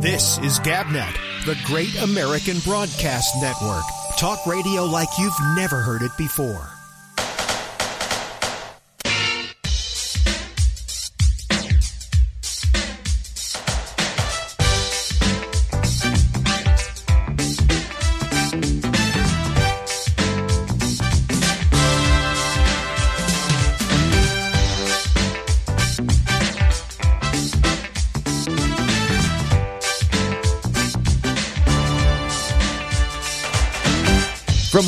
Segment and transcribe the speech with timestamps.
[0.00, 1.12] This is GabNet,
[1.44, 3.82] the Great American Broadcast Network.
[4.18, 6.79] Talk radio like you've never heard it before.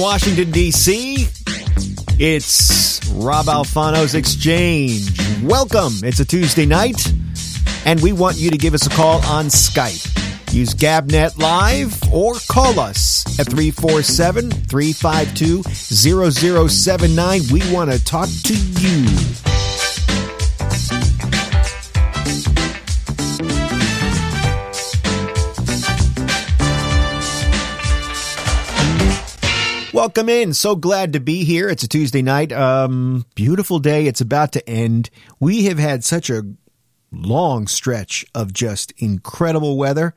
[0.02, 1.28] Washington, D.C.,
[2.18, 5.16] it's Rob Alfano's Exchange.
[5.44, 5.92] Welcome.
[6.02, 7.00] It's a Tuesday night,
[7.86, 10.52] and we want you to give us a call on Skype.
[10.52, 17.40] Use Gabnet Live or call us at 347 352 0079.
[17.52, 19.41] We want to talk to you.
[30.02, 30.52] Welcome in.
[30.52, 31.68] So glad to be here.
[31.68, 32.50] It's a Tuesday night.
[32.50, 34.08] Um, beautiful day.
[34.08, 35.10] It's about to end.
[35.38, 36.42] We have had such a
[37.12, 40.12] long stretch of just incredible weather.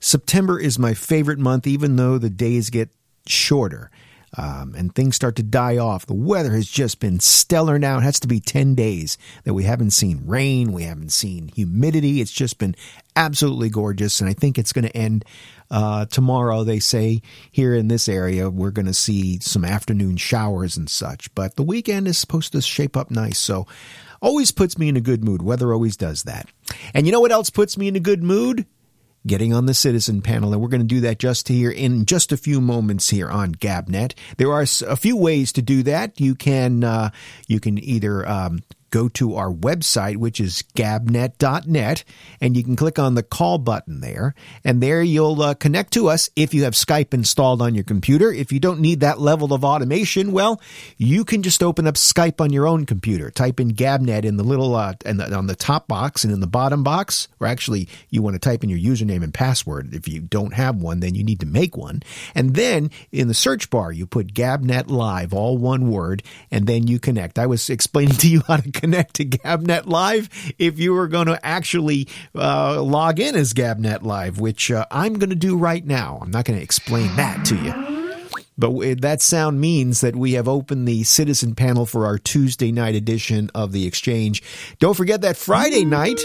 [0.00, 2.90] September is my favorite month, even though the days get
[3.24, 3.92] shorter
[4.36, 6.06] um, and things start to die off.
[6.06, 7.98] The weather has just been stellar now.
[7.98, 12.20] It has to be 10 days that we haven't seen rain, we haven't seen humidity.
[12.20, 12.74] It's just been
[13.14, 14.20] absolutely gorgeous.
[14.20, 15.24] And I think it's going to end
[15.70, 16.64] uh, tomorrow.
[16.64, 21.32] They say here in this area, we're going to see some afternoon showers and such.
[21.34, 23.38] But the weekend is supposed to shape up nice.
[23.38, 23.66] So
[24.20, 25.42] always puts me in a good mood.
[25.42, 26.48] Weather always does that.
[26.94, 28.66] And you know what else puts me in a good mood?
[29.26, 32.32] getting on the citizen panel, and we're going to do that just here in just
[32.32, 34.14] a few moments here on Gabnet.
[34.38, 36.20] There are a few ways to do that.
[36.20, 37.10] You can uh,
[37.46, 38.60] you can either um,
[38.90, 42.04] go to our website, which is gabnet.net,
[42.40, 44.34] and you can click on the call button there.
[44.64, 48.32] And there you'll uh, connect to us if you have Skype installed on your computer.
[48.32, 50.60] If you don't need that level of automation, well,
[50.96, 53.30] you can just open up Skype on your own computer.
[53.30, 56.46] Type in Gabnet in the little, uh, and on the top box and in the
[56.46, 59.94] bottom box, or actually, you want to type in your username and password.
[59.94, 62.02] If you don't have one, then you need to make one.
[62.34, 66.86] And then in the search bar, you put Gabnet Live, all one word, and then
[66.86, 67.38] you connect.
[67.38, 71.26] I was explaining to you how to connect to Gabnet Live if you were going
[71.26, 75.84] to actually uh, log in as Gabnet Live, which uh, I'm going to do right
[75.84, 76.18] now.
[76.22, 77.99] I'm not going to explain that to you.
[78.60, 82.94] But that sound means that we have opened the citizen panel for our Tuesday night
[82.94, 84.42] edition of the exchange.
[84.78, 86.20] Don't forget that Friday night,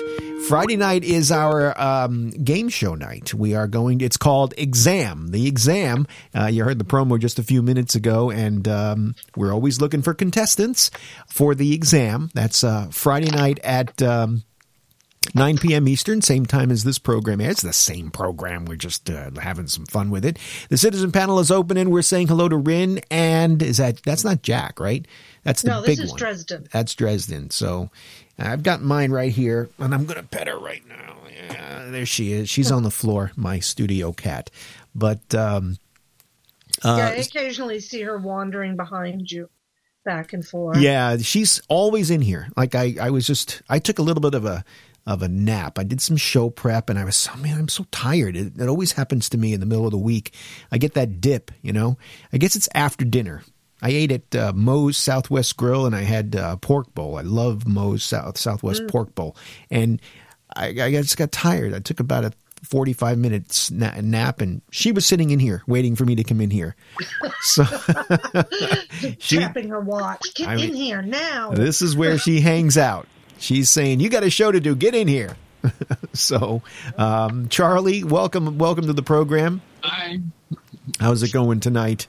[0.47, 3.33] Friday night is our um, game show night.
[3.33, 5.29] We are going, it's called Exam.
[5.29, 6.07] The Exam,
[6.37, 10.01] uh, you heard the promo just a few minutes ago, and um, we're always looking
[10.01, 10.91] for contestants
[11.27, 12.29] for the exam.
[12.33, 14.01] That's uh, Friday night at.
[14.01, 14.43] Um,
[15.33, 15.87] 9 p.m.
[15.87, 17.41] Eastern, same time as this program.
[17.41, 18.65] It's the same program.
[18.65, 20.37] We're just uh, having some fun with it.
[20.69, 22.99] The citizen panel is open, and we're saying hello to Rin.
[23.09, 25.07] And is that that's not Jack, right?
[25.43, 26.19] That's the no, big this is one.
[26.19, 26.67] Dresden.
[26.71, 27.49] That's Dresden.
[27.49, 27.89] So
[28.37, 31.17] I've got mine right here, and I'm going to pet her right now.
[31.49, 32.49] Yeah, there she is.
[32.49, 34.49] She's on the floor, my studio cat.
[34.93, 35.77] But um,
[36.83, 39.49] uh, yeah, I occasionally see her wandering behind you,
[40.03, 40.77] back and forth.
[40.77, 42.47] Yeah, she's always in here.
[42.57, 44.65] Like I, I was just, I took a little bit of a
[45.05, 45.77] of a nap.
[45.77, 48.35] I did some show prep and I was, oh man, I'm so tired.
[48.35, 50.33] It, it, always happens to me in the middle of the week.
[50.71, 51.97] I get that dip, you know?
[52.33, 53.43] I guess it's after dinner.
[53.81, 57.17] I ate at uh, Moe's Southwest Grill and I had uh, pork bowl.
[57.17, 58.89] I love Moe's South Southwest mm.
[58.89, 59.35] pork bowl.
[59.69, 60.01] And
[60.55, 61.73] I, I just got tired.
[61.73, 62.31] I took about a
[62.63, 66.49] 45 minutes nap and she was sitting in here waiting for me to come in
[66.49, 66.75] here.
[67.41, 67.63] So
[69.19, 70.33] she, tapping her watch.
[70.33, 71.51] Get I mean, in here now.
[71.51, 74.75] This is where she hangs out she's saying, "You got a show to do.
[74.75, 75.37] Get in here."
[76.13, 76.61] so,
[76.97, 79.61] um, Charlie, welcome, welcome to the program.
[79.81, 80.19] Hi.
[80.99, 82.07] How's it going tonight?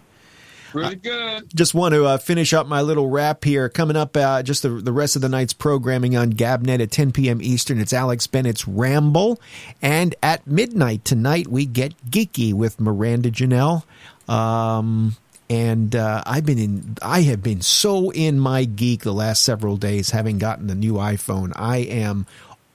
[0.73, 1.43] Really good.
[1.43, 3.69] Uh, just want to uh, finish up my little wrap here.
[3.69, 7.13] Coming up, uh, just the, the rest of the night's programming on Gabnet at 10
[7.13, 7.41] p.m.
[7.41, 7.81] Eastern.
[7.81, 9.41] It's Alex Bennett's Ramble.
[9.81, 13.85] And at midnight tonight, we get geeky with Miranda Janelle.
[14.29, 15.17] Um,
[15.49, 16.97] and uh, I've been in.
[17.03, 20.95] I have been so in my geek the last several days, having gotten the new
[20.95, 21.53] iPhone.
[21.55, 22.27] I am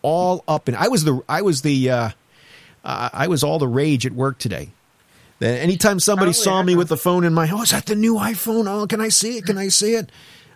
[0.02, 1.22] all up and I was the.
[1.28, 1.90] I was the.
[1.90, 2.10] Uh,
[2.84, 4.70] uh, I was all the rage at work today.
[5.40, 7.96] That anytime somebody oh, saw me with the phone in my, oh, is that the
[7.96, 8.68] new iPhone?
[8.68, 9.46] Oh, can I see it?
[9.46, 10.10] Can I see it?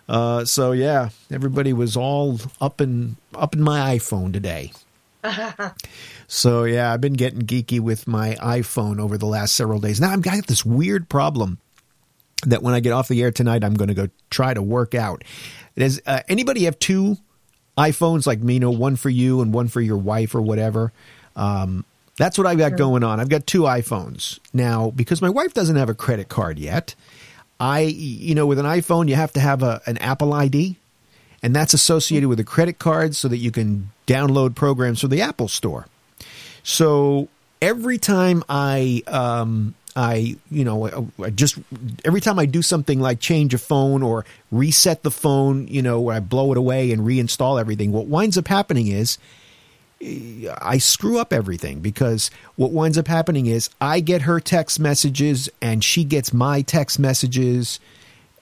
[0.08, 4.72] Uh, so yeah, everybody was all up in up in my iPhone today.
[6.28, 10.00] so yeah, I've been getting geeky with my iPhone over the last several days.
[10.00, 11.58] Now I've got this weird problem
[12.46, 14.94] that when I get off the air tonight, I'm going to go try to work
[14.94, 15.22] out.
[15.76, 17.18] Does uh, anybody have two
[17.76, 18.54] iPhones like me?
[18.54, 20.92] You know, one for you and one for your wife or whatever.
[21.34, 21.84] Um,
[22.16, 23.20] That's what I've got going on.
[23.20, 26.94] I've got two iPhones now because my wife doesn't have a credit card yet.
[27.60, 30.76] I, you know, with an iPhone, you have to have a, an Apple ID,
[31.42, 35.22] and that's associated with a credit card so that you can download programs from the
[35.22, 35.86] Apple Store.
[36.62, 37.28] So
[37.62, 41.58] every time I, um, I, you know, I just
[42.04, 46.02] every time I do something like change a phone or reset the phone, you know,
[46.02, 49.16] where I blow it away and reinstall everything, what winds up happening is
[50.60, 55.48] I screw up everything because what winds up happening is I get her text messages
[55.62, 57.80] and she gets my text messages.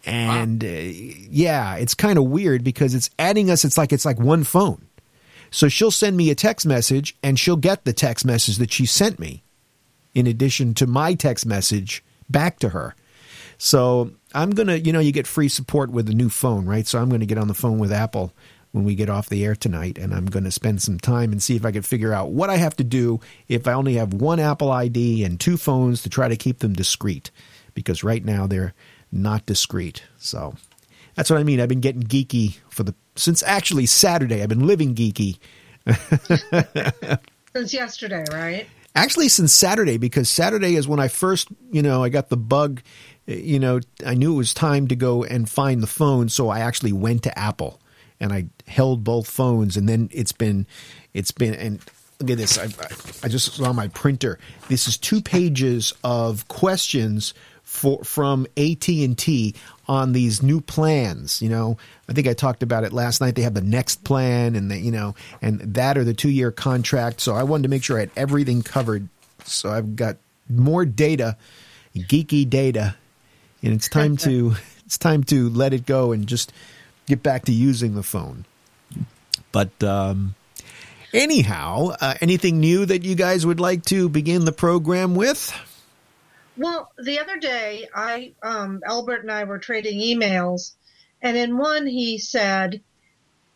[0.04, 0.68] And wow.
[0.68, 3.64] uh, yeah, it's kind of weird because it's adding us.
[3.64, 4.84] It's like it's like one phone.
[5.52, 8.86] So she'll send me a text message and she'll get the text message that she
[8.86, 9.43] sent me
[10.14, 12.94] in addition to my text message back to her.
[13.58, 16.86] So I'm going to, you know, you get free support with the new phone, right?
[16.86, 18.32] So I'm going to get on the phone with Apple
[18.72, 21.40] when we get off the air tonight, and I'm going to spend some time and
[21.40, 24.12] see if I can figure out what I have to do if I only have
[24.12, 27.30] one Apple ID and two phones to try to keep them discreet,
[27.74, 28.74] because right now they're
[29.12, 30.02] not discreet.
[30.18, 30.56] So
[31.14, 31.60] that's what I mean.
[31.60, 34.42] I've been getting geeky for the since actually Saturday.
[34.42, 35.38] I've been living geeky.
[37.54, 38.66] since yesterday, right?
[38.94, 42.80] Actually, since Saturday, because Saturday is when I first, you know, I got the bug.
[43.26, 46.60] You know, I knew it was time to go and find the phone, so I
[46.60, 47.80] actually went to Apple
[48.20, 50.66] and I held both phones, and then it's been,
[51.12, 51.80] it's been, and
[52.20, 52.58] look at this.
[52.58, 52.64] I,
[53.24, 54.38] I just saw my printer.
[54.68, 59.54] This is two pages of questions for from AT and T
[59.86, 61.42] on these new plans.
[61.42, 61.76] You know,
[62.08, 63.34] I think I talked about it last night.
[63.34, 66.50] They have the next plan, and the, you know, and that or the two year
[66.50, 67.20] contract.
[67.20, 69.08] So I wanted to make sure I had everything covered.
[69.44, 70.16] So I've got
[70.48, 71.36] more data,
[71.96, 72.96] geeky data,
[73.62, 74.54] and it's time to
[74.86, 76.52] it's time to let it go and just
[77.06, 78.44] get back to using the phone.
[79.52, 80.34] But um,
[81.12, 85.54] anyhow, uh, anything new that you guys would like to begin the program with?
[86.56, 90.72] Well, the other day, I um, Albert and I were trading emails,
[91.20, 92.80] and in one he said,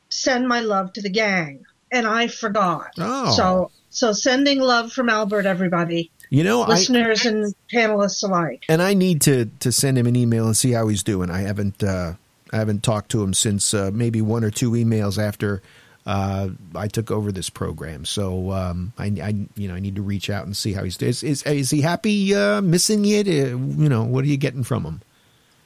[0.08, 2.92] "Send my love to the gang," and I forgot.
[2.98, 3.30] Oh.
[3.34, 6.10] So, so sending love from Albert, everybody.
[6.30, 8.64] You know, listeners I, and panelists alike.
[8.68, 11.30] And I need to to send him an email and see how he's doing.
[11.30, 11.82] I haven't.
[11.82, 12.14] Uh,
[12.52, 15.62] I haven't talked to him since uh, maybe one or two emails after
[16.08, 18.06] uh, I took over this program.
[18.06, 20.96] So um, I, I, you know, I need to reach out and see how he's
[20.96, 21.10] doing.
[21.10, 23.28] Is, is, is he happy uh, missing it?
[23.28, 25.02] Uh, you know, what are you getting from him?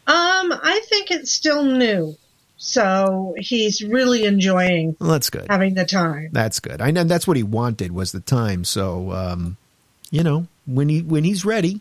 [0.09, 2.17] Um, I think it's still new.
[2.57, 4.97] So he's really enjoying.
[4.99, 5.47] Well, that's good.
[5.49, 6.31] Having the time.
[6.33, 6.81] That's good.
[6.83, 8.65] I know that's what he wanted was the time.
[8.65, 9.57] So, um,
[10.11, 11.81] you know, when he when he's ready,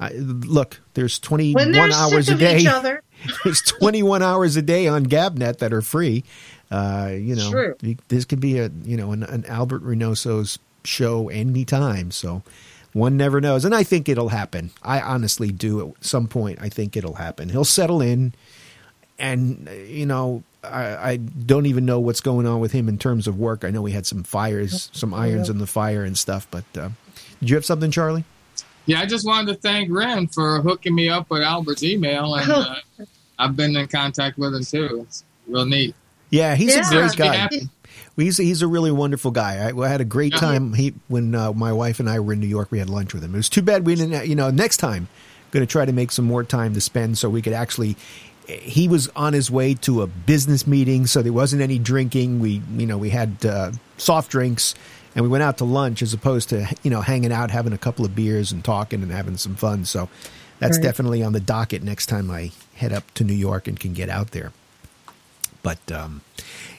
[0.00, 2.66] I, look, there's 21 hours a day.
[3.44, 6.24] there's 21 hours a day on Gabnet that are free.
[6.70, 7.76] Uh, you know, True.
[8.08, 12.10] this could be a you know an, an Albert Reynoso's show anytime.
[12.10, 12.42] So
[12.92, 14.70] one never knows, and I think it'll happen.
[14.82, 15.94] I honestly do.
[15.96, 17.48] At some point, I think it'll happen.
[17.48, 18.34] He'll settle in,
[19.18, 23.26] and you know, I, I, don't even know what's going on with him in terms
[23.26, 23.64] of work.
[23.64, 26.46] I know he had some fires, some irons in the fire and stuff.
[26.50, 26.90] But uh,
[27.40, 28.24] did you have something, Charlie?
[28.86, 32.50] Yeah, I just wanted to thank Ren for hooking me up with Albert's email, and
[32.52, 32.76] uh,
[33.38, 35.04] I've been in contact with him too.
[35.06, 35.94] It's real neat.
[36.30, 36.86] Yeah, he's yeah.
[36.86, 37.48] a great guy.
[38.16, 39.68] He's he's a really wonderful guy.
[39.68, 40.72] I, I had a great time.
[40.74, 43.22] He when uh, my wife and I were in New York, we had lunch with
[43.22, 43.34] him.
[43.34, 44.26] It was too bad we didn't.
[44.26, 45.08] You know, next time,
[45.50, 47.96] going to try to make some more time to spend so we could actually.
[48.46, 52.40] He was on his way to a business meeting, so there wasn't any drinking.
[52.40, 54.74] We you know we had uh, soft drinks
[55.14, 57.78] and we went out to lunch as opposed to you know hanging out, having a
[57.78, 59.84] couple of beers and talking and having some fun.
[59.84, 60.08] So
[60.58, 60.82] that's right.
[60.84, 64.08] definitely on the docket next time I head up to New York and can get
[64.08, 64.52] out there.
[65.62, 66.22] But um,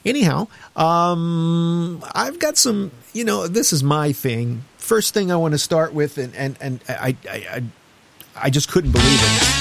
[0.04, 2.90] anyhow, um, I've got some.
[3.12, 4.62] You know, this is my thing.
[4.78, 7.62] First thing I want to start with, and and and I I I,
[8.36, 9.60] I just couldn't believe it.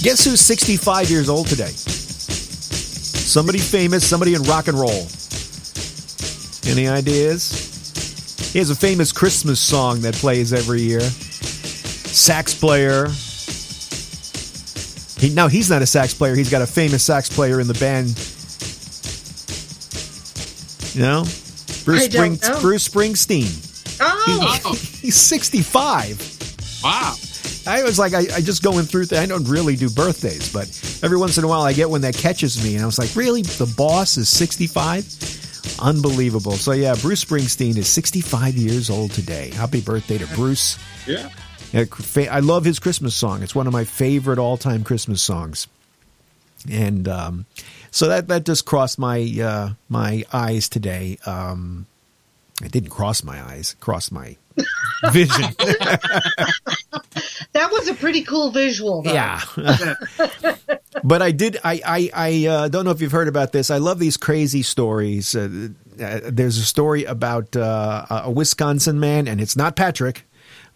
[0.00, 1.72] Guess who's 65 years old today?
[3.28, 5.06] Somebody famous, somebody in rock and roll.
[6.66, 8.52] Any ideas?
[8.52, 11.00] He has a famous Christmas song that plays every year.
[11.00, 13.08] Sax player.
[15.18, 16.34] He, now he's not a sax player.
[16.34, 18.08] He's got a famous sax player in the band.
[20.94, 21.24] You know,
[21.84, 22.60] Bruce, Spring, know.
[22.60, 23.98] Bruce Springsteen.
[24.00, 26.18] Oh, he, he's sixty-five.
[26.82, 27.14] Wow.
[27.66, 29.06] I was like, I, I just going through.
[29.06, 30.66] Th- I don't really do birthdays, but
[31.02, 33.14] every once in a while I get one that catches me, and I was like,
[33.14, 35.04] really, the boss is sixty-five.
[35.80, 36.52] Unbelievable.
[36.52, 39.50] So yeah, Bruce Springsteen is 65 years old today.
[39.50, 40.78] Happy birthday to Bruce.
[41.06, 41.28] Yeah.
[41.74, 43.42] I love his Christmas song.
[43.42, 45.66] It's one of my favorite all-time Christmas songs.
[46.70, 47.46] And um,
[47.90, 51.18] so that that just crossed my uh, my eyes today.
[51.24, 51.86] Um,
[52.62, 54.36] It didn't cross my eyes, it crossed my
[55.12, 55.44] vision.
[57.52, 59.12] That was a pretty cool visual, though.
[59.12, 59.40] yeah.
[61.04, 61.58] but I did.
[61.62, 63.70] I I, I uh, don't know if you've heard about this.
[63.70, 65.34] I love these crazy stories.
[65.36, 65.68] Uh,
[66.02, 70.24] uh, there's a story about uh, a Wisconsin man, and it's not Patrick,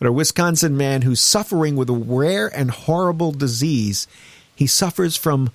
[0.02, 4.09] but a Wisconsin man who's suffering with a rare and horrible disease.
[4.52, 5.52] He suffers from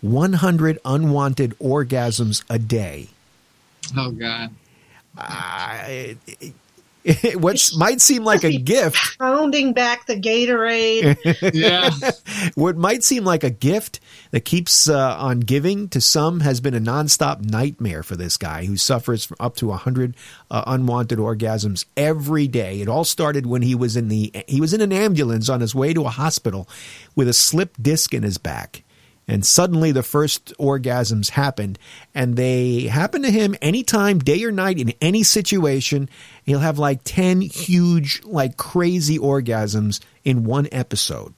[0.00, 3.08] 100 unwanted orgasms a day.
[3.96, 4.50] Oh God.
[5.18, 6.14] Uh,
[7.04, 11.16] it, what might seem like a gift Pounding back the Gatorade.
[11.54, 11.90] Yeah.
[12.54, 16.74] what might seem like a gift that keeps uh, on giving to some has been
[16.74, 20.14] a nonstop nightmare for this guy who suffers from up to 100
[20.50, 22.80] uh, unwanted orgasms every day.
[22.80, 25.74] It all started when he was in the he was in an ambulance on his
[25.74, 26.68] way to a hospital
[27.16, 28.82] with a slip disc in his back.
[29.30, 31.78] And suddenly the first orgasms happened,
[32.16, 36.10] and they happen to him anytime, day or night, in any situation.
[36.42, 41.32] He'll have like 10 huge, like crazy orgasms in one episode.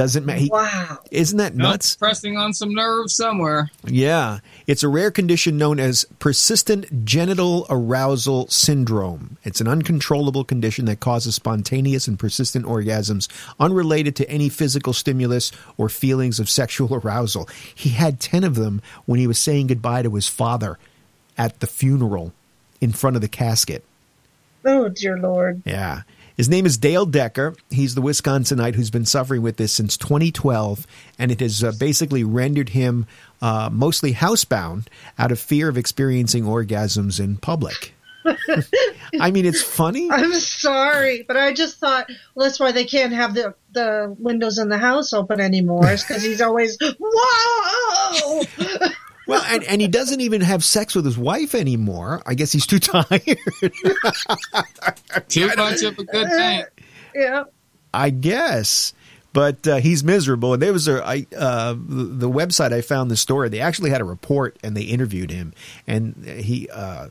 [0.00, 0.46] Doesn't matter.
[0.50, 0.98] wow.
[1.10, 1.96] Isn't that Nuts nuts?
[1.96, 3.70] pressing on some nerves somewhere.
[3.84, 4.38] Yeah.
[4.66, 9.36] It's a rare condition known as persistent genital arousal syndrome.
[9.44, 13.28] It's an uncontrollable condition that causes spontaneous and persistent orgasms
[13.60, 17.46] unrelated to any physical stimulus or feelings of sexual arousal.
[17.74, 20.78] He had 10 of them when he was saying goodbye to his father
[21.36, 22.32] at the funeral
[22.80, 23.84] in front of the casket.
[24.64, 25.60] Oh, dear Lord.
[25.66, 26.04] Yeah.
[26.40, 27.54] His name is Dale Decker.
[27.68, 30.86] He's the Wisconsinite who's been suffering with this since 2012,
[31.18, 33.06] and it has uh, basically rendered him
[33.42, 34.86] uh, mostly housebound
[35.18, 37.92] out of fear of experiencing orgasms in public.
[39.20, 40.08] I mean, it's funny.
[40.10, 44.56] I'm sorry, but I just thought well, that's why they can't have the the windows
[44.56, 45.82] in the house open anymore.
[45.82, 48.44] Because he's always whoa.
[49.30, 52.22] Well, and, and he doesn't even have sex with his wife anymore.
[52.26, 53.20] I guess he's too tired.
[55.28, 56.64] Too much of a good thing.
[57.14, 57.44] yeah.
[57.92, 58.92] I guess.
[59.32, 60.54] But uh, he's miserable.
[60.54, 63.48] And there was a I, uh, the, the website I found the story.
[63.48, 65.52] They actually had a report and they interviewed him,
[65.86, 67.08] and he, uh,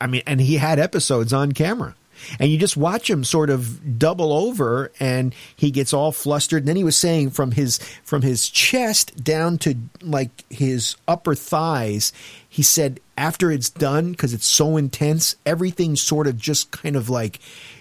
[0.00, 1.96] I mean, and he had episodes on camera.
[2.38, 6.62] And you just watch him sort of double over, and he gets all flustered.
[6.62, 11.34] And then he was saying from his from his chest down to like his upper
[11.34, 12.12] thighs.
[12.48, 17.10] He said after it's done, because it's so intense, everything sort of just kind of
[17.10, 17.40] like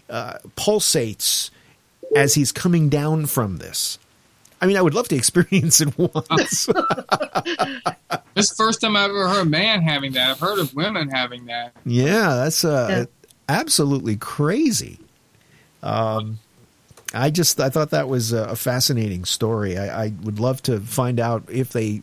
[0.10, 1.50] uh, pulsates
[2.16, 4.00] as he's coming down from this.
[4.60, 6.68] I mean, I would love to experience it once.
[8.34, 10.30] This is the first time I've ever heard a man having that.
[10.30, 11.76] I've heard of women having that.
[11.86, 13.06] yeah, that's uh, Yeah.
[13.50, 15.00] Absolutely crazy.
[15.84, 16.40] Um,
[17.14, 19.78] I just I thought that was a fascinating story.
[19.78, 22.02] I, I would love to find out if they,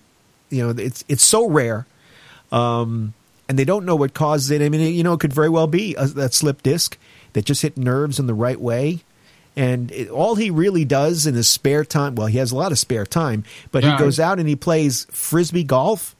[0.51, 1.87] you know, it's it's so rare,
[2.53, 3.13] um,
[3.49, 4.63] and they don't know what causes it.
[4.63, 6.97] I mean, you know, it could very well be a, that slip disc
[7.35, 9.01] that just hit nerves in the right way.
[9.57, 12.73] And it, all he really does in his spare time, well, he has a lot
[12.73, 13.93] of spare time, but Yeah.
[13.93, 16.17] he goes out and he plays frisbee golf.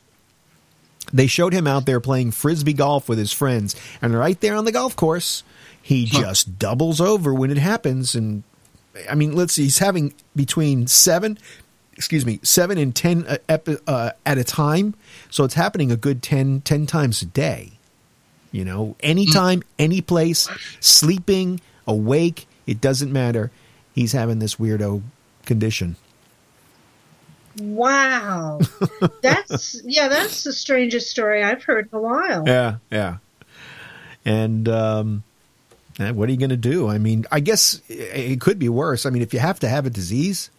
[1.15, 4.65] They showed him out there playing frisbee golf with his friends, and right there on
[4.67, 5.45] the golf course,
[5.81, 6.21] he Huh.
[6.23, 8.15] just doubles over when it happens.
[8.17, 8.43] And
[9.09, 11.39] I mean, let's see, he's having between seven,
[11.97, 14.95] excuse me, seven and ten uh, epi- uh, at a time,
[15.31, 17.73] so it's happening a good 10, 10 times a day.
[18.51, 20.49] You know, anytime, any place,
[20.81, 23.51] sleeping, awake, it doesn't matter.
[23.95, 25.03] He's having this weirdo
[25.45, 25.97] condition.
[27.61, 28.61] Wow.
[29.23, 30.09] That's yeah.
[30.09, 32.45] That's the strangest story I've heard in a while.
[32.47, 33.19] Yeah, yeah.
[34.25, 35.23] And um,
[35.99, 36.89] eh, what are you going to do?
[36.89, 39.07] I mean, I guess it it could be worse.
[39.07, 40.51] I mean, if you have to have a disease,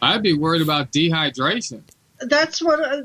[0.00, 1.82] I'd be worried about dehydration.
[2.20, 2.80] That's what.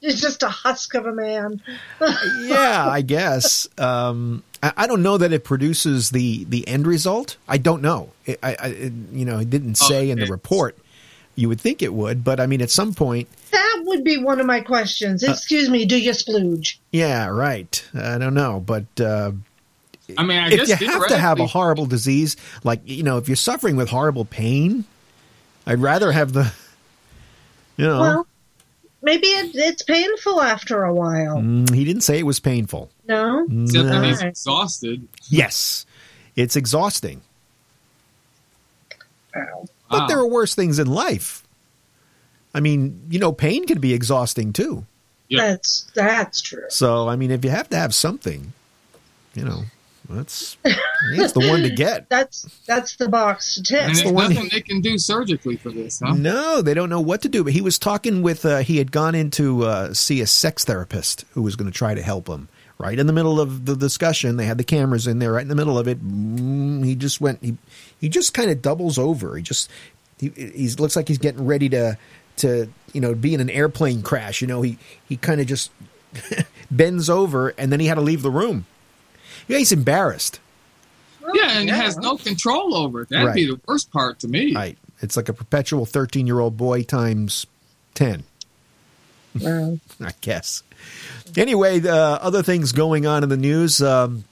[0.00, 1.60] He's just a husk of a man.
[2.00, 3.68] yeah, I guess.
[3.76, 7.36] Um, I, I don't know that it produces the the end result.
[7.48, 8.10] I don't know.
[8.26, 10.76] It, I, I it, you know, it didn't Oh, say in the report.
[11.36, 14.40] You would think it would, but I mean, at some point, That would be one
[14.40, 15.26] of my questions.
[15.26, 16.76] Uh, Excuse me, do you splooge?
[16.92, 17.82] yeah, right.
[17.94, 19.32] I don't know, but uh,
[20.18, 23.16] I mean, I if guess you have to have a horrible disease, like you know,
[23.16, 24.84] if you're suffering with horrible pain,
[25.66, 26.52] I'd rather have the,
[27.76, 28.00] you know.
[28.00, 28.26] Well,
[29.02, 31.36] maybe it, it's painful after a while.
[31.38, 32.90] Mm, he didn't say it was painful.
[33.10, 33.46] No.
[33.64, 35.06] Except that he's exhausted.
[35.28, 35.84] Yes,
[36.36, 37.22] it's exhausting.
[39.34, 39.66] Wow.
[39.90, 40.06] But Wow.
[40.06, 41.42] there are worse things in life.
[42.54, 44.84] I mean, you know, pain can be exhausting too.
[45.28, 45.46] Yeah.
[45.48, 46.64] That's that's true.
[46.68, 48.52] So, I mean, if you have to have something,
[49.34, 49.62] you know,
[50.08, 50.56] That's
[51.16, 52.08] that's the one to get.
[52.10, 53.80] That's that's the box to tick.
[53.82, 56.14] And the there's one- nothing they can do surgically for this, huh?
[56.14, 57.44] No, they don't know what to do.
[57.44, 58.44] But he was talking with.
[58.44, 61.76] Uh, he had gone in to uh, see a sex therapist who was going to
[61.76, 62.48] try to help him.
[62.80, 65.32] Right in the middle of the discussion, they had the cameras in there.
[65.32, 67.42] Right in the middle of it, mm, he just went.
[67.42, 67.58] He
[68.00, 69.36] he just kind of doubles over.
[69.36, 69.70] He just
[70.18, 71.98] he he looks like he's getting ready to
[72.38, 74.40] to you know be in an airplane crash.
[74.40, 75.70] You know, he he kind of just
[76.70, 78.64] bends over, and then he had to leave the room.
[79.46, 80.40] Yeah, he's embarrassed.
[81.34, 83.10] Yeah, and has no control over it.
[83.10, 84.54] That'd be the worst part to me.
[84.54, 84.78] Right.
[85.02, 87.46] It's like a perpetual 13 year old boy times
[87.94, 88.24] 10,
[89.44, 90.62] I guess.
[91.36, 93.82] Anyway, the other things going on in the news.
[93.82, 94.24] Um,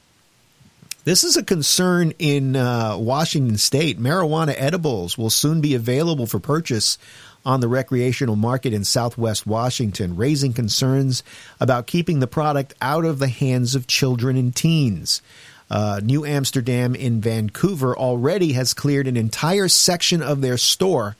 [1.04, 3.98] this is a concern in uh, Washington state.
[3.98, 6.98] Marijuana edibles will soon be available for purchase
[7.46, 11.22] on the recreational market in southwest Washington, raising concerns
[11.60, 15.22] about keeping the product out of the hands of children and teens.
[15.70, 21.16] Uh, New Vansterdam in Vancouver already has cleared an entire section of their store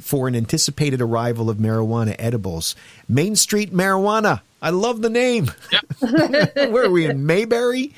[0.00, 2.74] for an anticipated arrival of marijuana edibles.
[3.08, 4.40] Main Street Marijuana.
[4.62, 5.50] I love the name.
[6.00, 7.94] Where are we in Mayberry?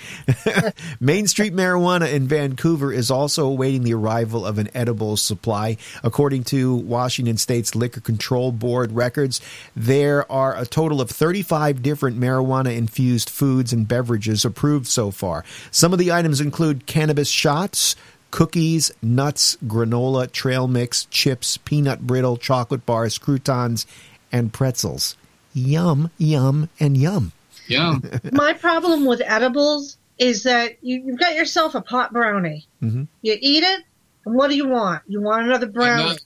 [1.00, 5.76] Main Street Marijuana in Vancouver is also awaiting the arrival of an edibles supply.
[6.02, 9.40] According to Washington State's Liquor Control Board records,
[9.76, 15.44] there are a total of 35 different marijuana infused foods and beverages approved so far.
[15.70, 17.94] Some of the items include cannabis shots,
[18.30, 23.86] cookies, nuts, granola, trail mix, chips, peanut brittle, chocolate bars, croutons,
[24.32, 25.16] and pretzels.
[25.54, 27.32] Yum, yum, and yum.
[27.66, 27.96] Yeah.
[28.32, 32.66] My problem with edibles is that you, you've got yourself a pot brownie.
[32.82, 33.06] Mhm.
[33.22, 33.82] You eat it,
[34.24, 35.02] and what do you want?
[35.06, 36.02] You want another brownie.
[36.04, 36.20] Another-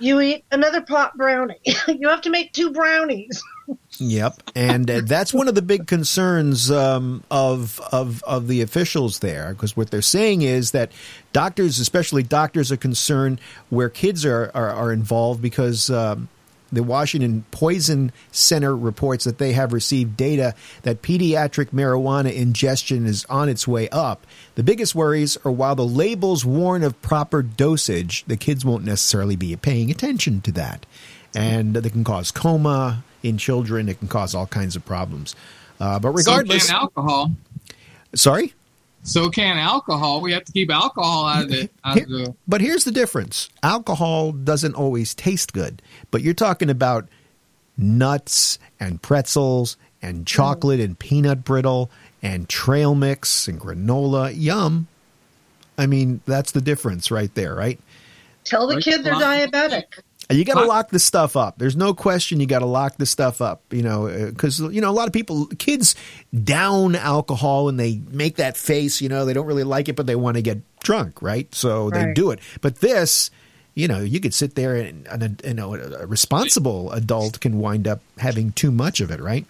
[0.00, 1.60] You eat another pot brownie.
[1.88, 3.42] you have to make two brownies.
[3.98, 9.18] Yep, and uh, that's one of the big concerns um, of of of the officials
[9.20, 10.92] there, because what they're saying is that
[11.32, 15.90] doctors, especially doctors, are concerned where kids are are, are involved because.
[15.90, 16.28] Um,
[16.72, 23.26] the Washington Poison Center reports that they have received data that pediatric marijuana ingestion is
[23.26, 24.26] on its way up.
[24.54, 29.36] The biggest worries are while the labels warn of proper dosage, the kids won't necessarily
[29.36, 30.86] be paying attention to that.
[31.34, 35.34] And they can cause coma in children, it can cause all kinds of problems.
[35.80, 37.30] Uh, but regardless, so can alcohol.
[38.14, 38.54] sorry?
[39.04, 40.20] So can alcohol.
[40.20, 41.68] We have to keep alcohol out of the.
[41.84, 46.70] Out of the But here's the difference alcohol doesn't always taste good, but you're talking
[46.70, 47.08] about
[47.76, 51.90] nuts and pretzels and chocolate and peanut brittle
[52.22, 54.32] and trail mix and granola.
[54.36, 54.88] Yum.
[55.78, 57.80] I mean, that's the difference right there, right?
[58.44, 59.84] Tell the kid they're diabetic.
[60.32, 61.58] You got to lock this stuff up.
[61.58, 64.80] There's no question you got to lock this stuff up, you know, uh, because, you
[64.80, 65.94] know, a lot of people, kids
[66.44, 70.06] down alcohol and they make that face, you know, they don't really like it, but
[70.06, 71.52] they want to get drunk, right?
[71.54, 72.40] So they do it.
[72.60, 73.30] But this,
[73.74, 77.58] you know, you could sit there and, and a, you know, a responsible adult can
[77.58, 79.46] wind up having too much of it, right?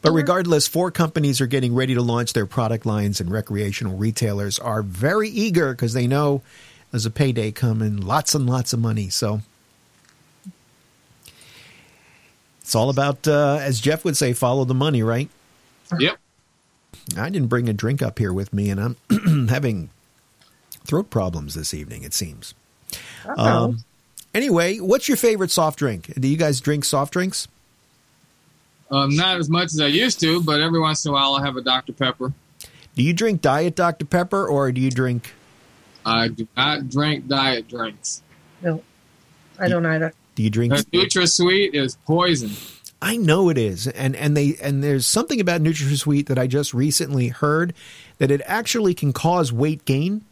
[0.00, 0.16] But mm-hmm.
[0.16, 4.82] regardless, four companies are getting ready to launch their product lines, and recreational retailers are
[4.82, 6.42] very eager because they know
[6.90, 9.08] there's a payday coming, lots and lots of money.
[9.08, 9.42] So
[12.72, 15.28] it's all about, uh, as Jeff would say, follow the money, right?
[15.98, 16.16] yep.
[17.18, 19.90] I didn't bring a drink up here with me, and I'm having
[20.86, 22.54] throat problems this evening, it seems.
[23.36, 23.84] Um,
[24.32, 26.14] anyway, what's your favorite soft drink?
[26.18, 27.46] Do you guys drink soft drinks?
[28.90, 31.44] Um, not as much as I used to, but every once in a while I'll
[31.44, 32.32] have a Dr Pepper.
[32.94, 34.06] Do you drink Diet Dr.
[34.06, 35.34] Pepper or do you drink
[36.06, 38.22] I do not drink diet drinks.
[38.62, 38.82] no,
[39.58, 40.14] I don't either.
[40.34, 42.50] Do you drink The NutraSweet is poison.
[43.02, 46.72] I know it is, and and they and there's something about NutraSweet that I just
[46.72, 47.74] recently heard
[48.18, 50.24] that it actually can cause weight gain.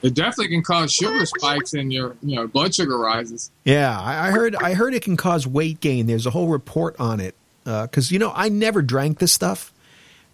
[0.00, 3.52] It definitely can cause sugar spikes in your, you know, blood sugar rises.
[3.64, 6.06] Yeah, I, I heard I heard it can cause weight gain.
[6.06, 7.36] There's a whole report on it
[7.66, 9.72] uh, because you know I never drank this stuff,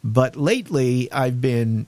[0.02, 1.87] but lately I've been.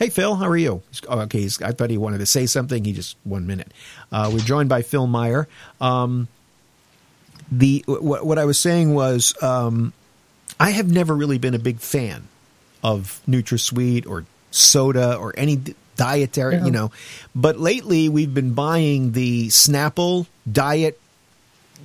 [0.00, 0.82] Hey Phil, how are you?
[1.08, 2.84] Oh, okay, he's, I thought he wanted to say something.
[2.86, 3.70] He just one minute.
[4.10, 5.46] Uh, we're joined by Phil Meyer.
[5.78, 6.26] Um,
[7.52, 9.92] the what, what I was saying was um,
[10.58, 12.28] I have never really been a big fan
[12.82, 15.60] of NutraSweet or soda or any
[15.96, 16.64] dietary, Yeah.
[16.64, 16.90] you know.
[17.34, 20.98] But lately we've been buying the Snapple diet,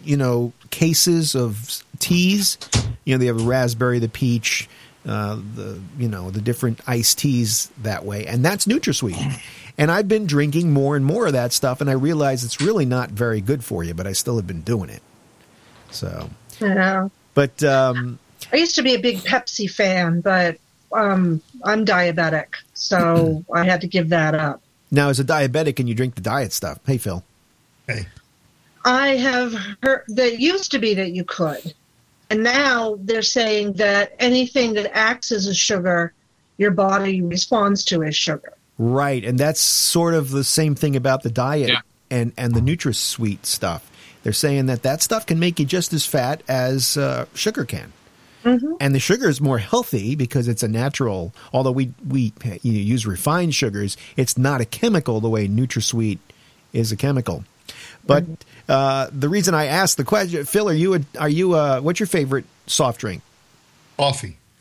[0.06, 2.58] you know, cases of teas.
[3.04, 4.70] You know, they have the raspberry, the peach,
[5.06, 9.40] uh, the you know the different iced teas that way, and that's NutraSweet.
[9.78, 12.86] And I've been drinking more and more of that stuff, and I realize it's really
[12.86, 15.02] not very good for you, but I still have been doing it.
[15.92, 16.30] So,
[16.62, 17.10] Yeah.
[17.34, 18.18] but um,
[18.54, 20.58] I used to be a big Pepsi fan, but
[20.94, 24.62] um, I'm diabetic, so I had to give that up.
[24.92, 26.80] Now, as a diabetic, and you drink the diet stuff.
[26.86, 27.24] Hey, Phil.
[27.88, 28.08] Hey,
[28.86, 31.74] I have heard that used to be that you could,
[32.30, 36.14] and now they're saying that anything that acts as a sugar,
[36.58, 38.54] your body responds to as sugar.
[38.78, 41.80] Right, and that's sort of the same thing about the diet Yeah.
[42.12, 43.90] and and the NutraSweet stuff.
[44.24, 47.94] They're saying that that stuff can make you just as fat as uh, sugar can.
[48.80, 51.34] And the sugar is more healthy because it's a natural.
[51.52, 56.20] Although we we you know, use refined sugars, it's not a chemical the way NutraSweet
[56.72, 57.44] is a chemical.
[58.06, 58.24] But
[58.68, 62.00] uh, the reason I asked the question, Phil, are you a, are you a, what's
[62.00, 63.22] your favorite soft drink?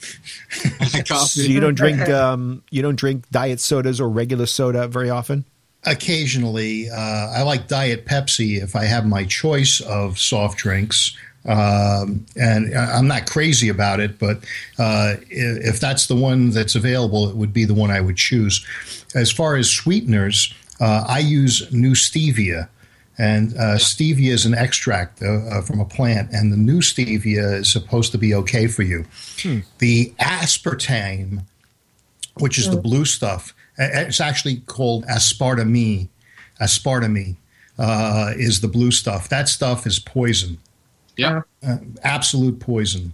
[1.08, 1.40] coffee.
[1.40, 5.44] So you don't drink um, you don't drink diet sodas or regular soda very often.
[5.86, 11.16] Occasionally, uh, I like Diet Pepsi if I have my choice of soft drinks.
[11.46, 14.38] Um, and I- I'm not crazy about it, but
[14.78, 18.64] uh, if that's the one that's available, it would be the one I would choose.
[19.14, 22.68] As far as sweeteners, uh, I use new stevia.
[23.16, 27.60] And uh, stevia is an extract uh, uh, from a plant, and the new stevia
[27.60, 29.04] is supposed to be okay for you.
[29.78, 31.44] The aspartame,
[32.38, 36.08] which is the blue stuff, it's actually called aspartame.
[36.60, 37.36] Aspartame
[37.78, 39.28] uh, is the blue stuff.
[39.28, 40.58] That stuff is poison,
[41.16, 41.42] Yeah.
[42.02, 43.12] absolute poison.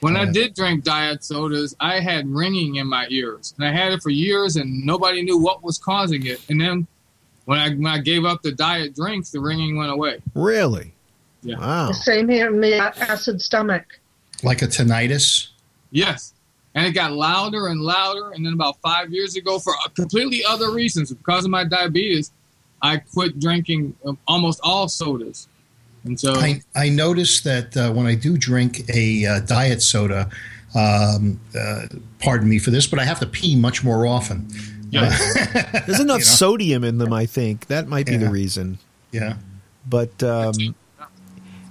[0.00, 3.92] When I did drink diet sodas, I had ringing in my ears, and I had
[3.92, 6.40] it for years, and nobody knew what was causing it.
[6.50, 6.86] And then
[7.46, 10.20] when I when I gave up the diet drinks, the ringing went away.
[10.34, 10.92] Really?
[11.42, 11.58] Yeah.
[11.58, 11.92] Wow.
[11.92, 13.84] Same here, me acid stomach.
[14.42, 15.48] Like a tinnitus.
[15.90, 16.34] Yes,
[16.74, 18.32] and it got louder and louder.
[18.32, 22.32] And then about five years ago, for completely other reasons, because of my diabetes,
[22.82, 25.48] I quit drinking um, almost all sodas.
[26.04, 30.30] And so I, I notice that uh, when I do drink a uh, diet soda,
[30.74, 31.86] um, uh,
[32.18, 34.48] pardon me for this, but I have to pee much more often.
[34.90, 36.30] Yeah, There's enough You know?
[36.36, 37.66] sodium in them, I think.
[37.66, 38.78] That might be the reason.
[39.12, 39.36] Yeah.
[39.88, 40.74] But um,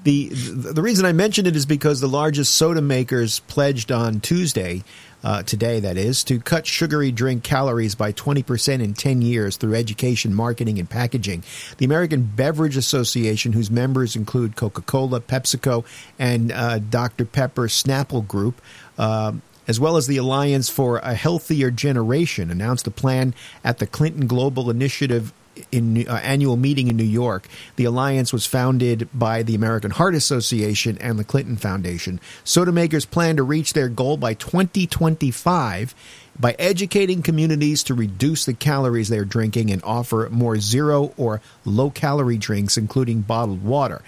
[0.03, 4.83] the the reason I mentioned it is because the largest soda makers pledged on Tuesday,
[5.23, 9.73] uh, today that is, to cut sugary drink calories by 20% in 10 years through
[9.73, 11.43] education, marketing, and packaging.
[11.77, 15.83] The American Beverage Association, whose members include Coca Cola, PepsiCo,
[16.19, 17.25] and uh, Dr.
[17.25, 18.61] Pepper Snapple Group,
[18.99, 23.87] um, as well as the Alliance for a Healthier Generation, announced a plan at the
[23.87, 25.33] Clinton Global Initiative
[25.71, 27.47] in uh, annual meeting in New York.
[27.75, 32.19] The alliance was founded by the American Heart Association and the Clinton Foundation.
[32.43, 35.95] Soda makers plan to reach their goal by 2025
[36.37, 41.89] by educating communities to reduce the calories they're drinking and offer more zero or low
[41.89, 44.01] calorie drinks, including bottled water.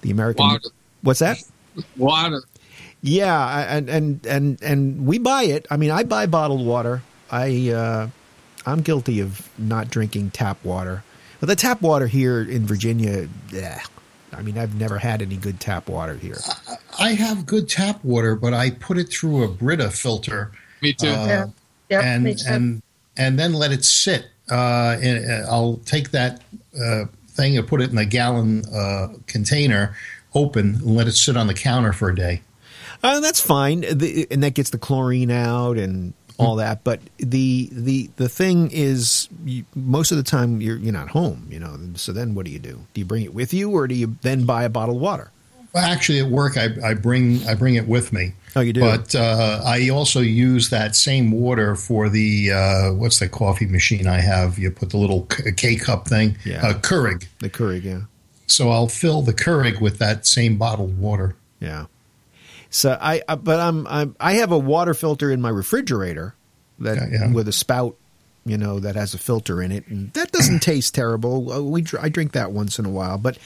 [0.00, 0.68] The American Water.
[1.02, 1.38] what's that?
[1.96, 2.42] water.
[3.06, 5.66] Yeah, and and and and we buy it.
[5.70, 7.02] I mean, I buy bottled water.
[7.30, 8.08] I uh,
[8.64, 11.04] I'm guilty of not drinking tap water,
[11.38, 13.82] but the tap water here in Virginia, yeah.
[14.32, 16.38] I mean, I've never had any good tap water here.
[16.98, 21.08] I have good tap water, but I put it through a Brita filter Me too.
[21.08, 21.46] Uh, Yeah.
[21.90, 22.56] Yep, and makes sense.
[22.56, 22.82] and
[23.18, 24.28] and then let it sit.
[24.50, 26.40] Uh, and uh, I'll take that
[26.82, 29.94] uh, thing and put it in a gallon uh, container,
[30.34, 32.40] open, and let it sit on the counter for a day.
[33.04, 36.82] Uh, that's fine, the, and that gets the chlorine out and all that.
[36.84, 41.46] But the the the thing is, you, most of the time you're you're not home,
[41.50, 41.78] you know.
[41.94, 42.84] So then, what do you do?
[42.94, 45.30] Do you bring it with you, or do you then buy a bottle of water?
[45.74, 48.32] Well, actually, at work, I, I bring I bring it with me.
[48.56, 48.80] Oh, you do.
[48.80, 54.06] But uh, I also use that same water for the uh, what's the coffee machine
[54.06, 54.58] I have?
[54.58, 56.64] You put the little K cup thing, Yeah.
[56.66, 57.26] uh, Keurig.
[57.40, 58.02] the Keurig, yeah.
[58.46, 61.34] So I'll fill the Keurig with that same bottled water.
[61.60, 61.86] Yeah.
[62.74, 66.34] So I, I but I'm, I'm I have a water filter in my refrigerator
[66.80, 67.32] that Yeah, yeah.
[67.32, 67.96] with a spout,
[68.44, 71.52] you know, that has a filter in it, and that doesn't taste terrible.
[71.52, 73.38] Uh, We I drink that once in a while, but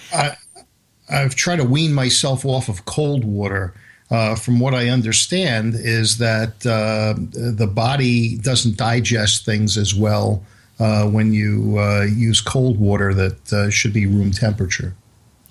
[1.11, 3.75] I've tried to wean myself off of cold water.
[4.11, 7.13] Uh, from what I understand, is that uh,
[7.59, 10.43] the body doesn't digest things as well
[10.81, 14.95] uh, when you uh, use cold water that uh, should be room temperature.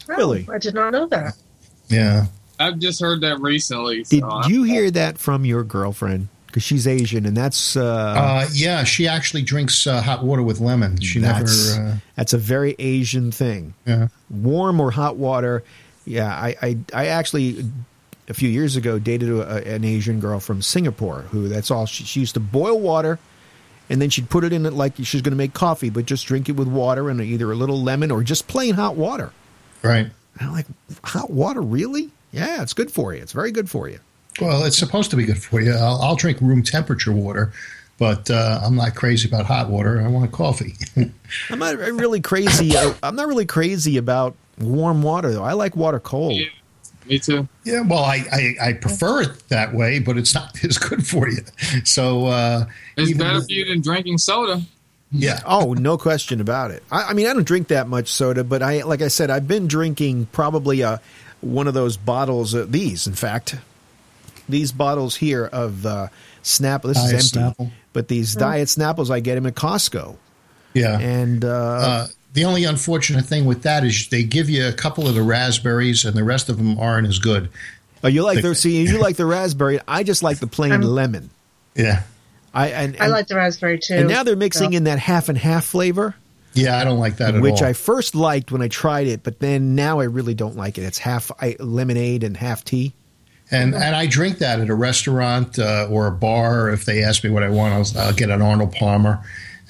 [0.08, 0.48] Really?
[0.52, 1.36] I did not know that.
[1.90, 2.26] Yeah.
[2.60, 4.04] I've just heard that recently.
[4.04, 6.30] did so I- you hear that from your girlfriend?
[6.48, 10.60] Because she's Asian, and that's uh, Uh, yeah, she actually drinks uh, hot water with
[10.60, 11.00] lemon.
[11.02, 11.90] She that's never.
[11.90, 13.74] Uh, that's a very Asian thing.
[13.86, 14.08] yeah.
[14.30, 15.64] warm or hot water.
[16.06, 17.66] Yeah, I, I, I actually
[18.30, 22.06] a few years ago dated a, an Asian girl from Singapore who that's all she,
[22.06, 23.20] she used to boil water
[23.90, 26.26] and then she'd put it in it like she's going to make coffee, but just
[26.28, 29.32] drink it with water and either a little lemon or just plain hot water.
[29.84, 30.08] Right.
[30.40, 30.66] And I'm like,
[31.04, 32.10] hot water, really?
[32.38, 33.22] Yeah, it's good for you.
[33.22, 34.00] It's very good for you.
[34.40, 35.72] Well, it's supposed to be good for you.
[35.74, 37.52] I'll, I'll drink room temperature water,
[37.98, 40.02] but uh, I'm not crazy about hot water.
[40.02, 40.76] I want coffee.
[41.50, 42.76] I'm not really crazy.
[42.78, 45.44] uh, I'm not really crazy about warm water though.
[45.44, 46.34] I like water cold.
[46.34, 46.46] Yeah.
[47.08, 47.48] Me too.
[47.64, 51.30] yeah, well, I, I, I prefer it that way, but it's not as good for
[51.30, 51.38] you.
[51.86, 52.66] So uh,
[52.98, 54.62] It's better for you than drinking soda.
[55.10, 56.84] yeah, Oh, no question about it.
[56.92, 59.48] I, I mean, I don't drink that much soda, but I, like I said, I've
[59.48, 60.98] been drinking probably uh
[61.42, 62.54] one of those bottles.
[62.54, 63.56] Of these, in fact,
[64.50, 66.08] these bottles here of uh,
[66.44, 66.84] Snapple.
[66.94, 67.72] This Diet is empty, Snapple.
[67.94, 70.16] but these Diet Snapples, I get them at Costco,
[70.74, 71.00] yeah.
[71.00, 75.08] and uh, Uh, the only unfortunate thing with that is they give you a couple
[75.08, 77.50] of the raspberries, and the rest of them aren't as good.
[78.04, 79.80] oh, you like the- the see, you like the raspberry.
[79.88, 81.30] I just like the plain I'm- lemon.
[81.76, 82.04] Yeah,
[82.54, 83.94] I and, I like the raspberry too.
[83.96, 86.16] and now they're mixing So- in that half and half flavor.
[86.58, 87.42] Yeah, I don't like that at all.
[87.42, 87.68] which all.
[87.68, 90.84] I first liked when I tried it, but then now I really don't like it.
[90.84, 92.94] It's half lemonade and half tea.
[93.50, 96.70] And and I drink that at a restaurant uh, or a bar.
[96.70, 99.24] If they ask me what I want, I'll, I'll get an Arnold Palmer,